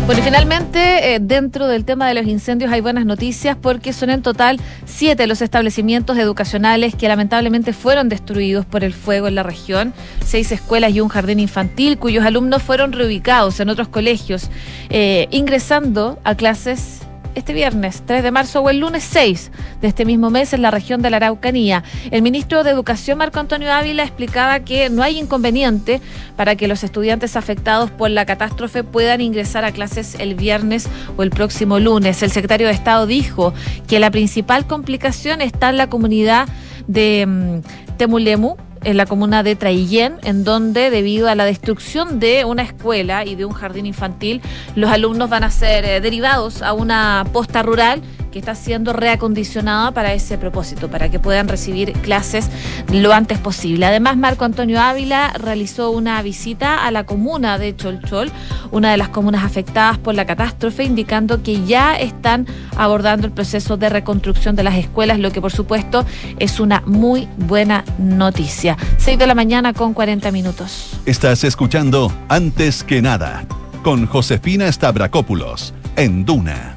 [0.05, 4.11] Bueno, y finalmente, eh, dentro del tema de los incendios hay buenas noticias porque son
[4.11, 9.41] en total siete los establecimientos educacionales que lamentablemente fueron destruidos por el fuego en la
[9.41, 14.51] región, seis escuelas y un jardín infantil cuyos alumnos fueron reubicados en otros colegios,
[14.91, 17.04] eh, ingresando a clases
[17.35, 20.71] este viernes 3 de marzo o el lunes 6 de este mismo mes en la
[20.71, 21.83] región de la Araucanía.
[22.11, 26.01] El ministro de Educación, Marco Antonio Ávila, explicaba que no hay inconveniente
[26.35, 31.23] para que los estudiantes afectados por la catástrofe puedan ingresar a clases el viernes o
[31.23, 32.23] el próximo lunes.
[32.23, 33.53] El secretario de Estado dijo
[33.87, 36.47] que la principal complicación está en la comunidad
[36.87, 42.45] de mm, Temulemu, en la comuna de Traillén, en donde debido a la destrucción de
[42.45, 44.41] una escuela y de un jardín infantil,
[44.75, 48.01] los alumnos van a ser eh, derivados a una posta rural
[48.35, 52.49] que está siendo reacondicionada para ese propósito, para que puedan recibir clases
[52.91, 53.85] lo antes posible.
[53.85, 58.29] Además, Marco Antonio Ávila realizó una visita a la comuna de Cholchol,
[58.71, 63.77] una de las comunas afectadas por la catástrofe, indicando que ya están abordando el proceso
[63.77, 66.05] de reconstrucción de las escuelas, lo que por supuesto
[66.37, 68.75] es una muy buena noticia.
[68.97, 70.99] 6 de la mañana con 40 minutos.
[71.05, 73.45] Estás escuchando Antes que nada
[73.81, 76.75] con Josefina Stavrakopoulos en Duna.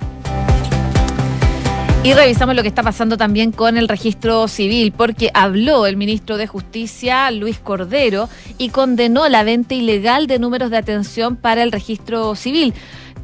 [2.05, 6.37] Y revisamos lo que está pasando también con el registro civil, porque habló el ministro
[6.37, 11.73] de Justicia, Luis Cordero, y condenó la venta ilegal de números de atención para el
[11.73, 12.73] registro civil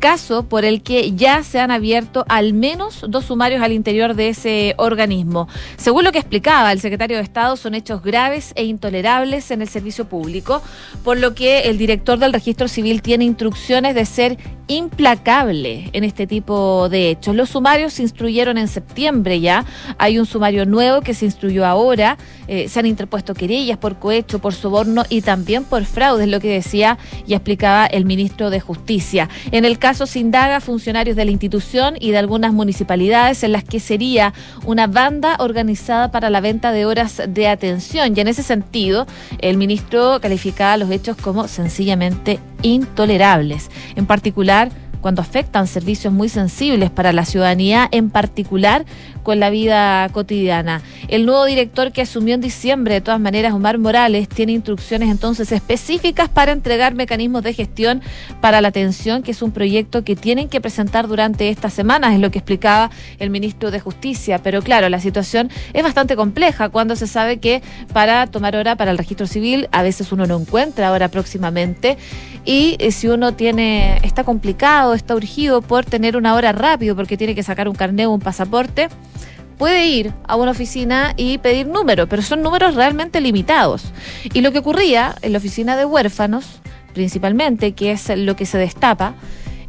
[0.04, 4.28] caso por el que ya se han abierto al menos dos sumarios al interior de
[4.28, 5.48] ese organismo.
[5.78, 9.68] Según lo que explicaba el secretario de Estado, son hechos graves e intolerables en el
[9.68, 10.60] servicio público,
[11.04, 14.36] por lo que el director del registro civil tiene instrucciones de ser
[14.66, 17.34] implacable en este tipo de hechos.
[17.34, 19.64] Los sumarios se instruyeron en septiembre ya,
[19.96, 24.38] hay un sumario nuevo que se instruyó ahora, eh, se han interpuesto querellas por cohecho,
[24.38, 28.60] por soborno y también por fraude, es lo que decía y explicaba el ministro de
[28.60, 29.28] Justicia.
[29.50, 33.64] En el caso se indaga funcionarios de la institución y de algunas municipalidades en las
[33.64, 34.34] que sería
[34.66, 38.12] una banda organizada para la venta de horas de atención.
[38.16, 39.06] Y en ese sentido,
[39.38, 43.70] el ministro calificaba los hechos como sencillamente intolerables.
[43.94, 44.70] En particular,
[45.00, 48.86] cuando afectan servicios muy sensibles para la ciudadanía, en particular
[49.24, 50.82] con la vida cotidiana.
[51.08, 55.50] El nuevo director que asumió en diciembre, de todas maneras, Omar Morales, tiene instrucciones entonces
[55.50, 58.02] específicas para entregar mecanismos de gestión
[58.40, 62.20] para la atención, que es un proyecto que tienen que presentar durante estas semanas, es
[62.20, 64.38] lo que explicaba el ministro de Justicia.
[64.38, 67.62] Pero claro, la situación es bastante compleja cuando se sabe que
[67.92, 71.96] para tomar hora para el registro civil a veces uno no encuentra hora próximamente
[72.44, 77.16] y eh, si uno tiene está complicado, está urgido por tener una hora rápido porque
[77.16, 78.88] tiene que sacar un carnet o un pasaporte,
[79.58, 83.84] puede ir a una oficina y pedir números, pero son números realmente limitados.
[84.32, 86.60] Y lo que ocurría en la oficina de huérfanos,
[86.92, 89.14] principalmente, que es lo que se destapa,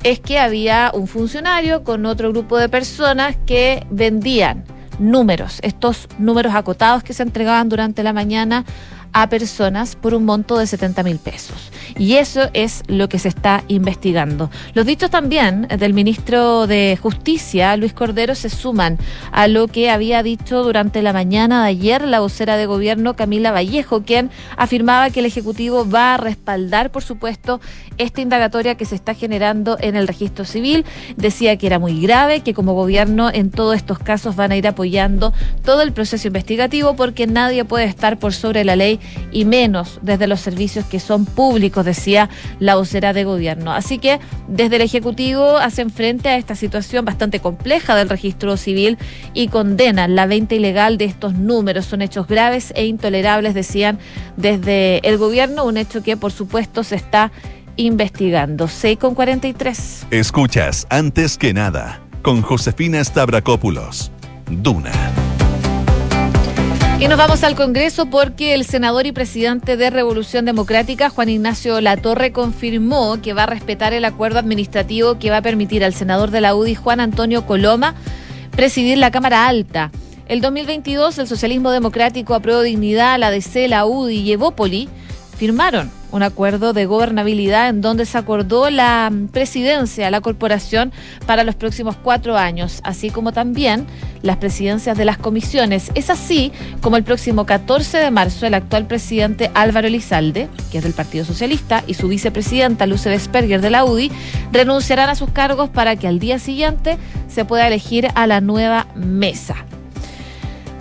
[0.04, 4.64] es que había un funcionario con otro grupo de personas que vendían
[5.00, 8.66] números, estos números acotados que se entregaban durante la mañana
[9.14, 11.72] a personas por un monto de 70 mil pesos.
[11.98, 14.50] Y eso es lo que se está investigando.
[14.74, 18.98] Los dichos también del ministro de Justicia, Luis Cordero, se suman
[19.32, 23.52] a lo que había dicho durante la mañana de ayer la vocera de gobierno, Camila
[23.52, 27.62] Vallejo, quien afirmaba que el Ejecutivo va a respaldar, por supuesto,
[27.98, 30.86] esta indagatoria que se está generando en el registro civil.
[31.16, 34.68] Decía que era muy grave, que como gobierno en todos estos casos van a ir
[34.68, 35.34] apoyando
[35.64, 39.00] todo el proceso investigativo porque nadie puede estar por sobre la ley
[39.32, 42.30] y menos desde los servicios que son públicos, decía
[42.60, 43.72] la vocera de gobierno.
[43.72, 48.98] Así que desde el Ejecutivo hacen frente a esta situación bastante compleja del registro civil
[49.34, 51.86] y condenan la venta ilegal de estos números.
[51.86, 54.00] Son hechos graves e intolerables, decían
[54.36, 57.32] desde el gobierno, un hecho que por supuesto se está
[57.78, 58.68] investigando.
[58.68, 60.08] 6 con 43.
[60.12, 64.12] Escuchas Antes que nada con Josefina Stavrakopoulos.
[64.50, 64.92] Duna.
[66.98, 71.82] Y nos vamos al Congreso porque el senador y presidente de Revolución Democrática, Juan Ignacio
[71.82, 76.32] Latorre, confirmó que va a respetar el acuerdo administrativo que va a permitir al senador
[76.32, 77.96] de la UDI, Juan Antonio Coloma,
[78.52, 79.92] presidir la Cámara Alta.
[80.30, 84.88] El 2022, el Socialismo Democrático, Apruebo Dignidad, la DC, la UDI y Evópoli
[85.36, 90.94] firmaron un acuerdo de gobernabilidad en donde se acordó la presidencia de la corporación
[91.26, 93.86] para los próximos cuatro años, así como también
[94.22, 95.92] las presidencias de las comisiones.
[95.94, 100.84] Es así como el próximo 14 de marzo el actual presidente Álvaro Elizalde, que es
[100.84, 104.12] del Partido Socialista, y su vicepresidenta Luce Vesperger de la UDI,
[104.54, 108.88] renunciarán a sus cargos para que al día siguiente se pueda elegir a la nueva
[108.96, 109.66] mesa.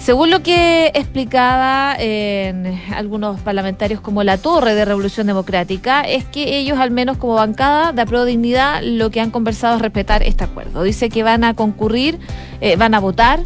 [0.05, 6.59] Según lo que explicaba en algunos parlamentarios como la Torre de Revolución Democrática, es que
[6.59, 10.45] ellos, al menos como bancada de Apruebo Dignidad, lo que han conversado es respetar este
[10.45, 10.83] acuerdo.
[10.83, 12.19] Dice que van a concurrir,
[12.61, 13.41] eh, van a votar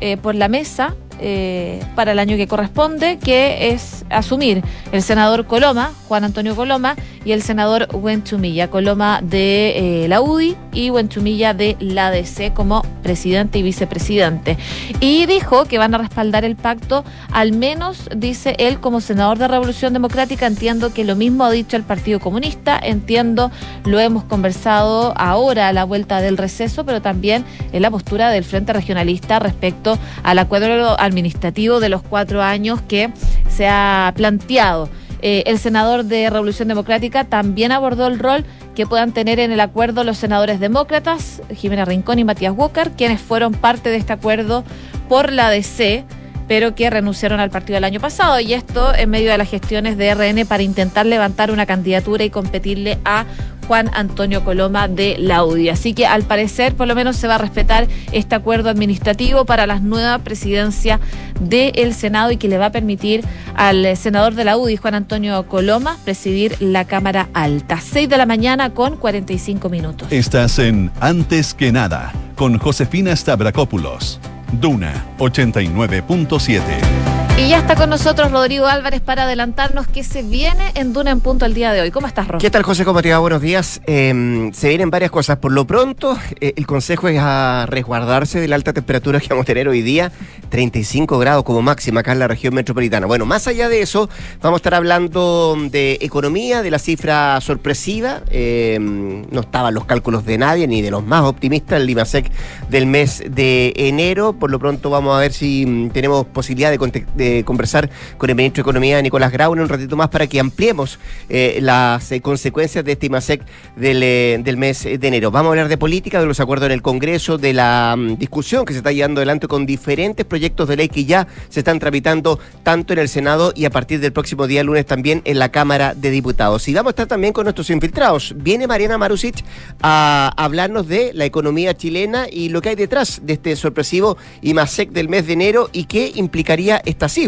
[0.00, 4.62] eh, por la mesa eh, para el año que corresponde, que es asumir
[4.92, 6.94] el senador Coloma, Juan Antonio Coloma,
[7.24, 12.82] y el senador Wenchumilla, Coloma de eh, la UDI y Wenchumilla de la DC como
[13.02, 14.56] presidente y vicepresidente.
[15.00, 19.48] Y dijo que van a respaldar el pacto, al menos, dice él, como senador de
[19.48, 23.50] Revolución Democrática, entiendo que lo mismo ha dicho el Partido Comunista, entiendo,
[23.84, 28.44] lo hemos conversado ahora a la vuelta del receso, pero también en la postura del
[28.44, 33.10] Frente Regionalista respecto al acuerdo administrativo de los cuatro años que
[33.48, 34.88] se ha planteado.
[35.22, 38.44] Eh, el senador de Revolución Democrática también abordó el rol
[38.74, 43.20] que puedan tener en el acuerdo los senadores demócratas, Jimena Rincón y Matías Walker, quienes
[43.20, 44.64] fueron parte de este acuerdo
[45.08, 46.04] por la DC
[46.48, 49.96] pero que renunciaron al partido el año pasado y esto en medio de las gestiones
[49.96, 53.24] de RN para intentar levantar una candidatura y competirle a
[53.72, 55.70] Juan Antonio Coloma de la UDI.
[55.70, 59.66] Así que al parecer por lo menos se va a respetar este acuerdo administrativo para
[59.66, 61.00] la nueva presidencia
[61.40, 65.48] del Senado y que le va a permitir al senador de la UDI, Juan Antonio
[65.48, 67.80] Coloma, presidir la Cámara Alta.
[67.80, 70.12] 6 de la mañana con 45 minutos.
[70.12, 74.20] Estás en Antes que nada con Josefina Stavrakopoulos.
[74.60, 77.21] Duna 89.7.
[77.44, 81.18] Y ya está con nosotros Rodrigo Álvarez para adelantarnos qué se viene en Duna en
[81.18, 81.90] punto el día de hoy.
[81.90, 82.40] ¿Cómo estás, Rodrigo?
[82.40, 82.84] ¿Qué tal, José?
[82.84, 83.00] ¿Cómo?
[83.02, 83.80] Buenos días.
[83.86, 85.38] Eh, se vienen varias cosas.
[85.38, 89.42] Por lo pronto, eh, el consejo es a resguardarse de la alta temperatura que vamos
[89.42, 90.12] a tener hoy día,
[90.50, 93.06] 35 grados como máxima acá en la región metropolitana.
[93.08, 94.08] Bueno, más allá de eso,
[94.40, 98.20] vamos a estar hablando de economía, de la cifra sorpresiva.
[98.30, 102.30] Eh, no estaban los cálculos de nadie, ni de los más optimistas, el Limasec
[102.70, 104.32] del mes de enero.
[104.32, 108.30] Por lo pronto, vamos a ver si mm, tenemos posibilidad de, conte- de conversar con
[108.30, 112.20] el ministro de Economía, Nicolás Grau, un ratito más para que ampliemos eh, las eh,
[112.20, 113.42] consecuencias de este IMASEC
[113.76, 115.30] del, eh, del mes de enero.
[115.30, 118.64] Vamos a hablar de política, de los acuerdos en el Congreso, de la mm, discusión
[118.64, 122.38] que se está llevando adelante con diferentes proyectos de ley que ya se están tramitando
[122.62, 125.94] tanto en el Senado y a partir del próximo día lunes también en la Cámara
[125.94, 126.68] de Diputados.
[126.68, 128.34] Y vamos a estar también con nuestros infiltrados.
[128.36, 129.44] Viene Mariana Marusic
[129.82, 134.90] a hablarnos de la economía chilena y lo que hay detrás de este sorpresivo IMASEC
[134.90, 137.21] del mes de enero y qué implicaría esta cifra.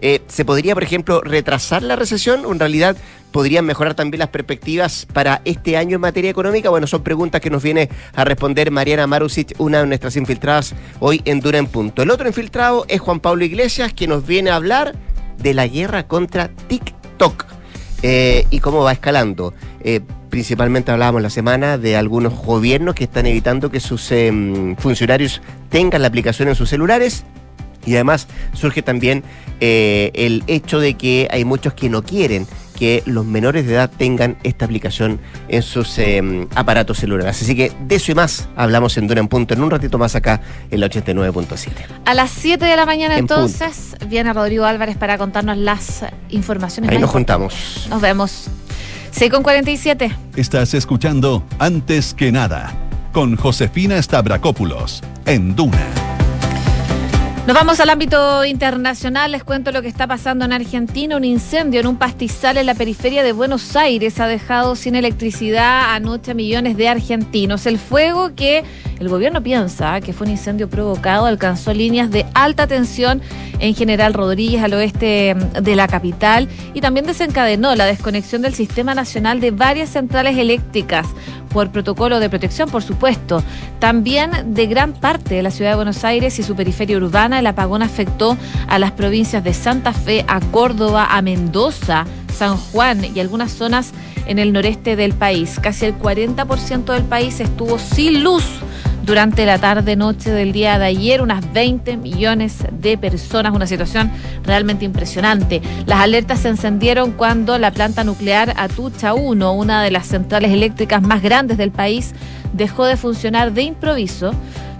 [0.00, 2.96] Eh, ¿Se podría, por ejemplo, retrasar la recesión o en realidad
[3.32, 6.70] podrían mejorar también las perspectivas para este año en materia económica?
[6.70, 11.20] Bueno, son preguntas que nos viene a responder Mariana Marusic, una de nuestras infiltradas hoy
[11.24, 12.02] en Dura en Punto.
[12.02, 14.94] El otro infiltrado es Juan Pablo Iglesias, que nos viene a hablar
[15.38, 17.44] de la guerra contra TikTok
[18.02, 19.52] eh, y cómo va escalando.
[19.80, 25.40] Eh, principalmente hablábamos la semana de algunos gobiernos que están evitando que sus em, funcionarios
[25.70, 27.24] tengan la aplicación en sus celulares.
[27.86, 29.22] Y además surge también
[29.60, 33.90] eh, el hecho de que hay muchos que no quieren que los menores de edad
[33.90, 35.18] tengan esta aplicación
[35.48, 37.40] en sus em, aparatos celulares.
[37.42, 40.14] Así que de eso y más hablamos en Dura en Punto en un ratito más
[40.14, 41.70] acá en la 89.7.
[42.04, 46.90] A las 7 de la mañana En entonces viene Rodrigo Álvarez para contarnos las informaciones.
[46.90, 47.86] Ahí nos juntamos.
[47.88, 48.48] Nos vemos.
[49.10, 50.14] 6 con 47.
[50.36, 52.74] Estás escuchando Antes que nada
[53.12, 56.05] con Josefina Stavrakopoulos en Duna.
[57.46, 59.30] Nos vamos al ámbito internacional.
[59.30, 61.16] Les cuento lo que está pasando en Argentina.
[61.16, 65.94] Un incendio en un pastizal en la periferia de Buenos Aires ha dejado sin electricidad
[65.94, 67.66] anoche a millones de argentinos.
[67.66, 68.64] El fuego que
[68.98, 73.22] el gobierno piensa que fue un incendio provocado alcanzó líneas de alta tensión
[73.58, 78.94] en General Rodríguez al oeste de la capital y también desencadenó la desconexión del Sistema
[78.94, 81.06] Nacional de varias centrales eléctricas
[81.50, 83.42] por protocolo de protección, por supuesto.
[83.78, 87.46] También de gran parte de la ciudad de Buenos Aires y su periferia urbana, el
[87.46, 88.36] apagón afectó
[88.68, 92.04] a las provincias de Santa Fe, a Córdoba, a Mendoza,
[92.36, 93.92] San Juan y algunas zonas
[94.26, 95.58] en el noreste del país.
[95.60, 98.44] Casi el 40% del país estuvo sin luz
[99.06, 104.10] durante la tarde-noche del día de ayer, unas 20 millones de personas, una situación
[104.42, 105.62] realmente impresionante.
[105.86, 111.02] Las alertas se encendieron cuando la planta nuclear Atucha 1, una de las centrales eléctricas
[111.02, 112.14] más grandes del país,
[112.52, 114.32] dejó de funcionar de improviso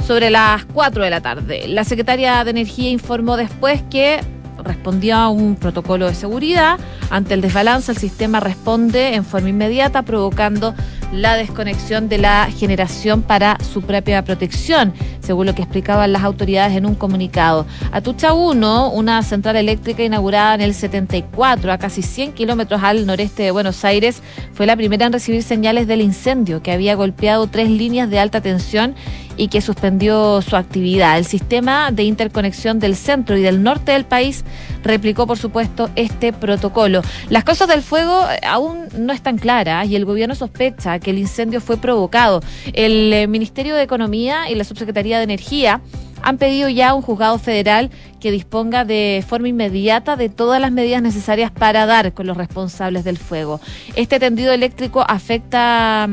[0.04, 1.68] sobre las 4 de la tarde.
[1.68, 4.20] La secretaria de Energía informó después que
[4.66, 6.78] respondió a un protocolo de seguridad.
[7.10, 10.74] Ante el desbalance, el sistema responde en forma inmediata, provocando
[11.12, 16.76] la desconexión de la generación para su propia protección, según lo que explicaban las autoridades
[16.76, 17.66] en un comunicado.
[17.92, 23.44] Atucha 1, una central eléctrica inaugurada en el 74, a casi 100 kilómetros al noreste
[23.44, 27.70] de Buenos Aires, fue la primera en recibir señales del incendio que había golpeado tres
[27.70, 28.94] líneas de alta tensión
[29.36, 31.18] y que suspendió su actividad.
[31.18, 34.44] El sistema de interconexión del centro y del norte del país
[34.82, 37.02] replicó, por supuesto, este protocolo.
[37.28, 41.18] Las causas del fuego eh, aún no están claras y el gobierno sospecha que el
[41.18, 42.40] incendio fue provocado.
[42.72, 45.80] El eh, Ministerio de Economía y la Subsecretaría de Energía
[46.22, 50.72] han pedido ya a un juzgado federal que disponga de forma inmediata de todas las
[50.72, 53.60] medidas necesarias para dar con los responsables del fuego.
[53.94, 56.08] Este tendido eléctrico afecta...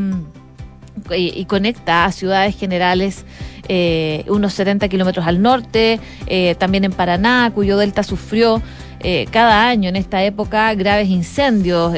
[1.15, 3.25] y, y conecta a ciudades generales
[3.69, 8.61] eh, unos 70 kilómetros al norte, eh, también en Paraná, cuyo delta sufrió
[8.99, 11.93] eh, cada año en esta época graves incendios.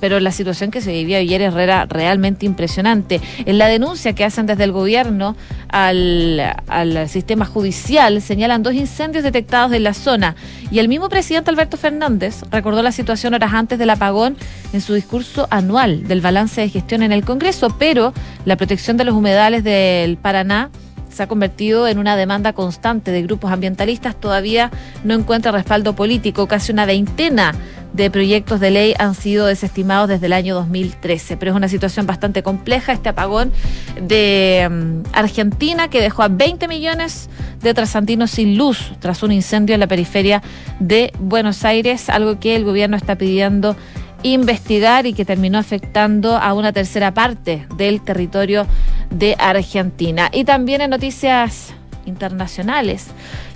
[0.00, 3.20] Pero la situación que se vivía ayer era realmente impresionante.
[3.44, 5.36] En la denuncia que hacen desde el gobierno
[5.68, 10.36] al, al sistema judicial señalan dos incendios detectados en la zona
[10.70, 14.36] y el mismo presidente Alberto Fernández recordó la situación horas antes del apagón
[14.72, 18.12] en su discurso anual del balance de gestión en el Congreso, pero
[18.44, 20.70] la protección de los humedales del Paraná
[21.10, 24.70] se ha convertido en una demanda constante de grupos ambientalistas, todavía
[25.04, 26.46] no encuentra respaldo político.
[26.46, 27.54] Casi una veintena
[27.92, 31.36] de proyectos de ley han sido desestimados desde el año 2013.
[31.36, 33.52] Pero es una situación bastante compleja este apagón
[34.00, 37.28] de um, Argentina que dejó a 20 millones
[37.62, 40.42] de trasantinos sin luz tras un incendio en la periferia
[40.80, 43.76] de Buenos Aires, algo que el gobierno está pidiendo
[44.22, 48.66] investigar y que terminó afectando a una tercera parte del territorio
[49.10, 50.28] de Argentina.
[50.32, 51.74] Y también en noticias
[52.06, 53.06] internacionales,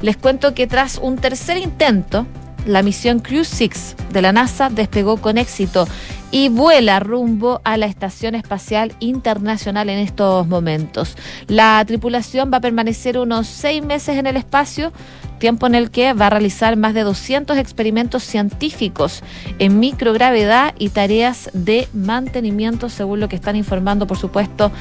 [0.02, 2.26] les cuento que tras un tercer intento,
[2.66, 5.86] la misión Crew 6 de la NASA despegó con éxito
[6.32, 11.16] y vuela rumbo a la Estación Espacial Internacional en estos momentos.
[11.46, 14.92] La tripulación va a permanecer unos seis meses en el espacio,
[15.38, 19.22] tiempo en el que va a realizar más de 200 experimentos científicos
[19.58, 24.72] en microgravedad y tareas de mantenimiento, según lo que están informando, por supuesto,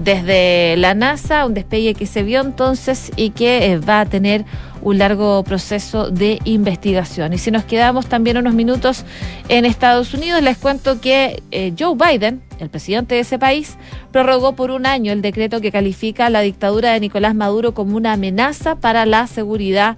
[0.00, 4.44] desde la NASA, un despegue que se vio entonces y que eh, va a tener
[4.88, 7.32] un largo proceso de investigación.
[7.32, 9.04] Y si nos quedamos también unos minutos
[9.48, 13.76] en Estados Unidos, les cuento que eh, Joe Biden, el presidente de ese país,
[14.12, 18.14] prorrogó por un año el decreto que califica la dictadura de Nicolás Maduro como una
[18.14, 19.96] amenaza para la seguridad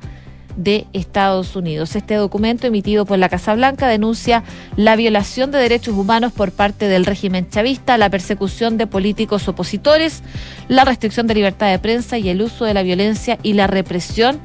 [0.56, 1.94] de Estados Unidos.
[1.94, 4.42] Este documento emitido por la Casa Blanca denuncia
[4.76, 10.24] la violación de derechos humanos por parte del régimen chavista, la persecución de políticos opositores,
[10.66, 14.40] la restricción de libertad de prensa y el uso de la violencia y la represión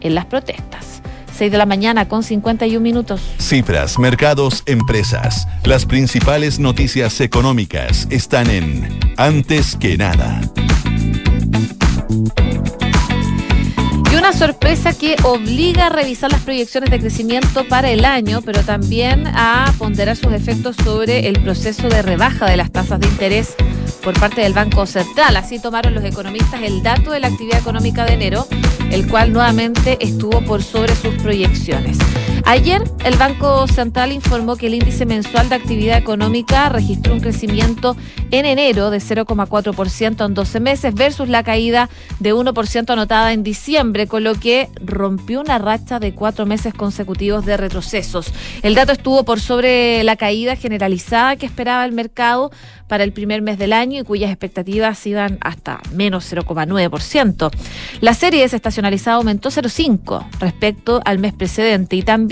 [0.00, 1.02] en las protestas.
[1.38, 3.20] 6 de la mañana con 51 minutos.
[3.38, 5.46] Cifras, mercados, empresas.
[5.64, 10.40] Las principales noticias económicas están en Antes que nada.
[14.10, 18.62] Y una sorpresa que obliga a revisar las proyecciones de crecimiento para el año, pero
[18.62, 23.54] también a ponderar sus efectos sobre el proceso de rebaja de las tasas de interés
[23.92, 25.36] por parte del Banco Central.
[25.36, 28.46] Así tomaron los economistas el dato de la actividad económica de enero,
[28.90, 31.98] el cual nuevamente estuvo por sobre sus proyecciones.
[32.44, 37.96] Ayer el Banco Central informó que el índice mensual de actividad económica registró un crecimiento
[38.30, 41.88] en enero de 0,4% en 12 meses versus la caída
[42.20, 47.44] de 1% anotada en diciembre, con lo que rompió una racha de cuatro meses consecutivos
[47.44, 48.32] de retrocesos.
[48.62, 52.50] El dato estuvo por sobre la caída generalizada que esperaba el mercado
[52.86, 57.50] para el primer mes del año y cuyas expectativas iban hasta menos 0,9%.
[58.00, 62.27] La serie desestacionalizada aumentó 0,5 respecto al mes precedente y también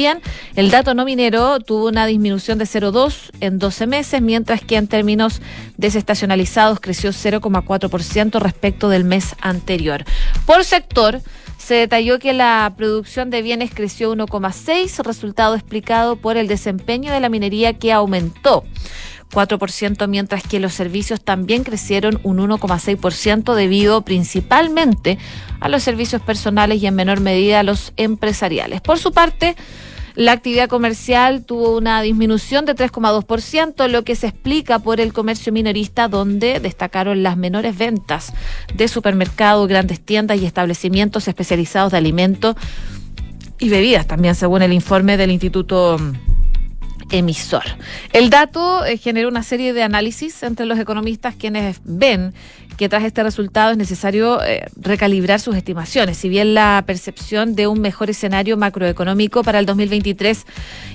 [0.55, 4.89] el dato no minero tuvo una disminución de 0,2 en 12 meses, mientras que en
[4.89, 5.41] términos
[5.77, 10.05] desestacionalizados creció 0,4% respecto del mes anterior.
[10.47, 11.21] Por sector,
[11.59, 17.21] se detalló que la producción de bienes creció 1,6, resultado explicado por el desempeño de
[17.21, 18.65] la minería que aumentó.
[19.33, 25.19] 4%, mientras que los servicios también crecieron un 1,6% debido principalmente
[25.61, 28.81] a los servicios personales y en menor medida a los empresariales.
[28.81, 29.57] Por su parte,
[30.17, 35.53] la actividad comercial tuvo una disminución de 3,2%, lo que se explica por el comercio
[35.53, 38.33] minorista, donde destacaron las menores ventas
[38.75, 42.57] de supermercados, grandes tiendas y establecimientos especializados de alimentos
[43.59, 45.99] y bebidas, también según el informe del Instituto
[47.11, 47.63] emisor.
[48.13, 52.35] El dato eh, generó una serie de análisis entre los economistas quienes ven
[52.77, 56.17] que tras este resultado es necesario eh, recalibrar sus estimaciones.
[56.19, 60.45] Si bien la percepción de un mejor escenario macroeconómico para el 2023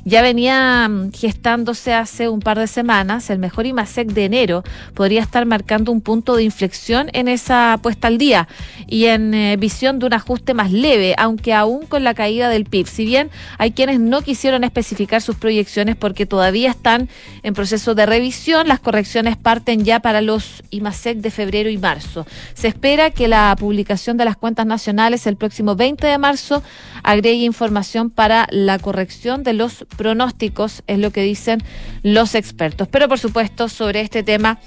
[0.05, 4.63] ya venía mm, gestándose hace un par de semanas, el mejor IMASEC de enero
[4.93, 8.47] podría estar marcando un punto de inflexión en esa puesta al día
[8.87, 12.65] y en eh, visión de un ajuste más leve, aunque aún con la caída del
[12.65, 12.87] PIB.
[12.87, 17.09] Si bien hay quienes no quisieron especificar sus proyecciones porque todavía están
[17.43, 22.25] en proceso de revisión, las correcciones parten ya para los IMASEC de febrero y marzo.
[22.53, 26.63] Se espera que la publicación de las cuentas nacionales el próximo 20 de marzo
[27.03, 31.63] agregue información para la corrección de los pronósticos, es lo que dicen
[32.03, 32.87] los expertos.
[32.87, 34.59] Pero por supuesto, sobre este tema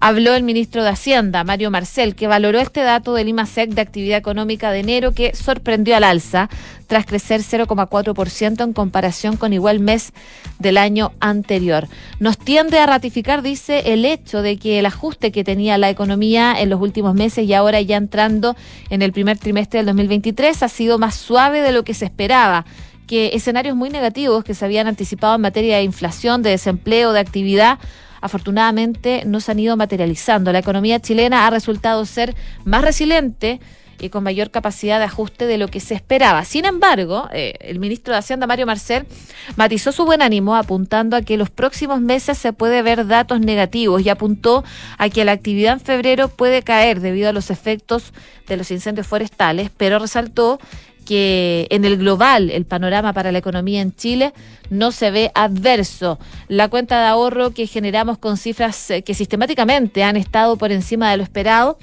[0.00, 4.18] habló el ministro de Hacienda, Mario Marcel, que valoró este dato del IMASEC de actividad
[4.18, 6.48] económica de enero que sorprendió al alza
[6.86, 10.12] tras crecer 0,4% en comparación con igual mes
[10.58, 11.88] del año anterior.
[12.20, 16.54] Nos tiende a ratificar, dice, el hecho de que el ajuste que tenía la economía
[16.58, 18.56] en los últimos meses y ahora ya entrando
[18.90, 22.64] en el primer trimestre del 2023 ha sido más suave de lo que se esperaba
[23.06, 27.20] que escenarios muy negativos que se habían anticipado en materia de inflación, de desempleo, de
[27.20, 27.78] actividad,
[28.24, 30.50] afortunadamente no se han ido materializando.
[30.50, 33.60] La economía chilena ha resultado ser más resiliente
[34.00, 36.42] y con mayor capacidad de ajuste de lo que se esperaba.
[36.46, 39.04] Sin embargo, eh, el ministro de Hacienda, Mario Marcel,
[39.56, 44.00] matizó su buen ánimo apuntando a que los próximos meses se puede ver datos negativos
[44.00, 44.64] y apuntó
[44.96, 48.14] a que la actividad en febrero puede caer debido a los efectos
[48.48, 50.58] de los incendios forestales, pero resaltó
[51.04, 54.32] que en el global el panorama para la economía en Chile
[54.70, 56.18] no se ve adverso.
[56.48, 61.10] La cuenta de ahorro que generamos con cifras eh, que sistemáticamente han estado por encima
[61.10, 61.78] de lo esperado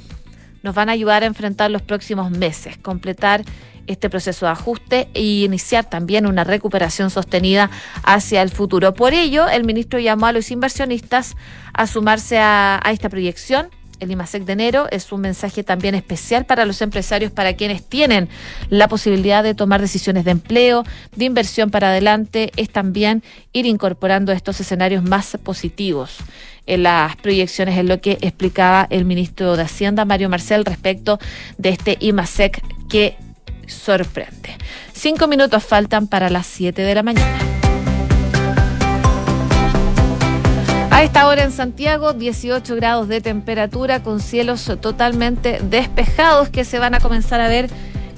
[0.64, 3.44] nos van a ayudar a enfrentar los próximos meses, completar
[3.88, 7.72] este proceso de ajuste e iniciar también una recuperación sostenida
[8.04, 8.94] hacia el futuro.
[8.94, 11.36] Por ello, el ministro llamó a los inversionistas
[11.74, 13.70] a sumarse a, a esta proyección
[14.02, 18.28] el IMASEC de enero es un mensaje también especial para los empresarios, para quienes tienen
[18.70, 20.84] la posibilidad de tomar decisiones de empleo,
[21.16, 23.24] de inversión para adelante, es también
[23.54, 26.18] ir incorporando estos escenarios más positivos
[26.66, 31.20] en las proyecciones, es lo que explicaba el ministro de Hacienda, Mario Marcel, respecto
[31.58, 33.18] de este IMASEC que
[33.68, 34.58] sorprende.
[34.94, 37.51] Cinco minutos faltan para las siete de la mañana.
[41.02, 46.78] A esta hora en Santiago, 18 grados de temperatura con cielos totalmente despejados que se
[46.78, 47.72] van a comenzar a ver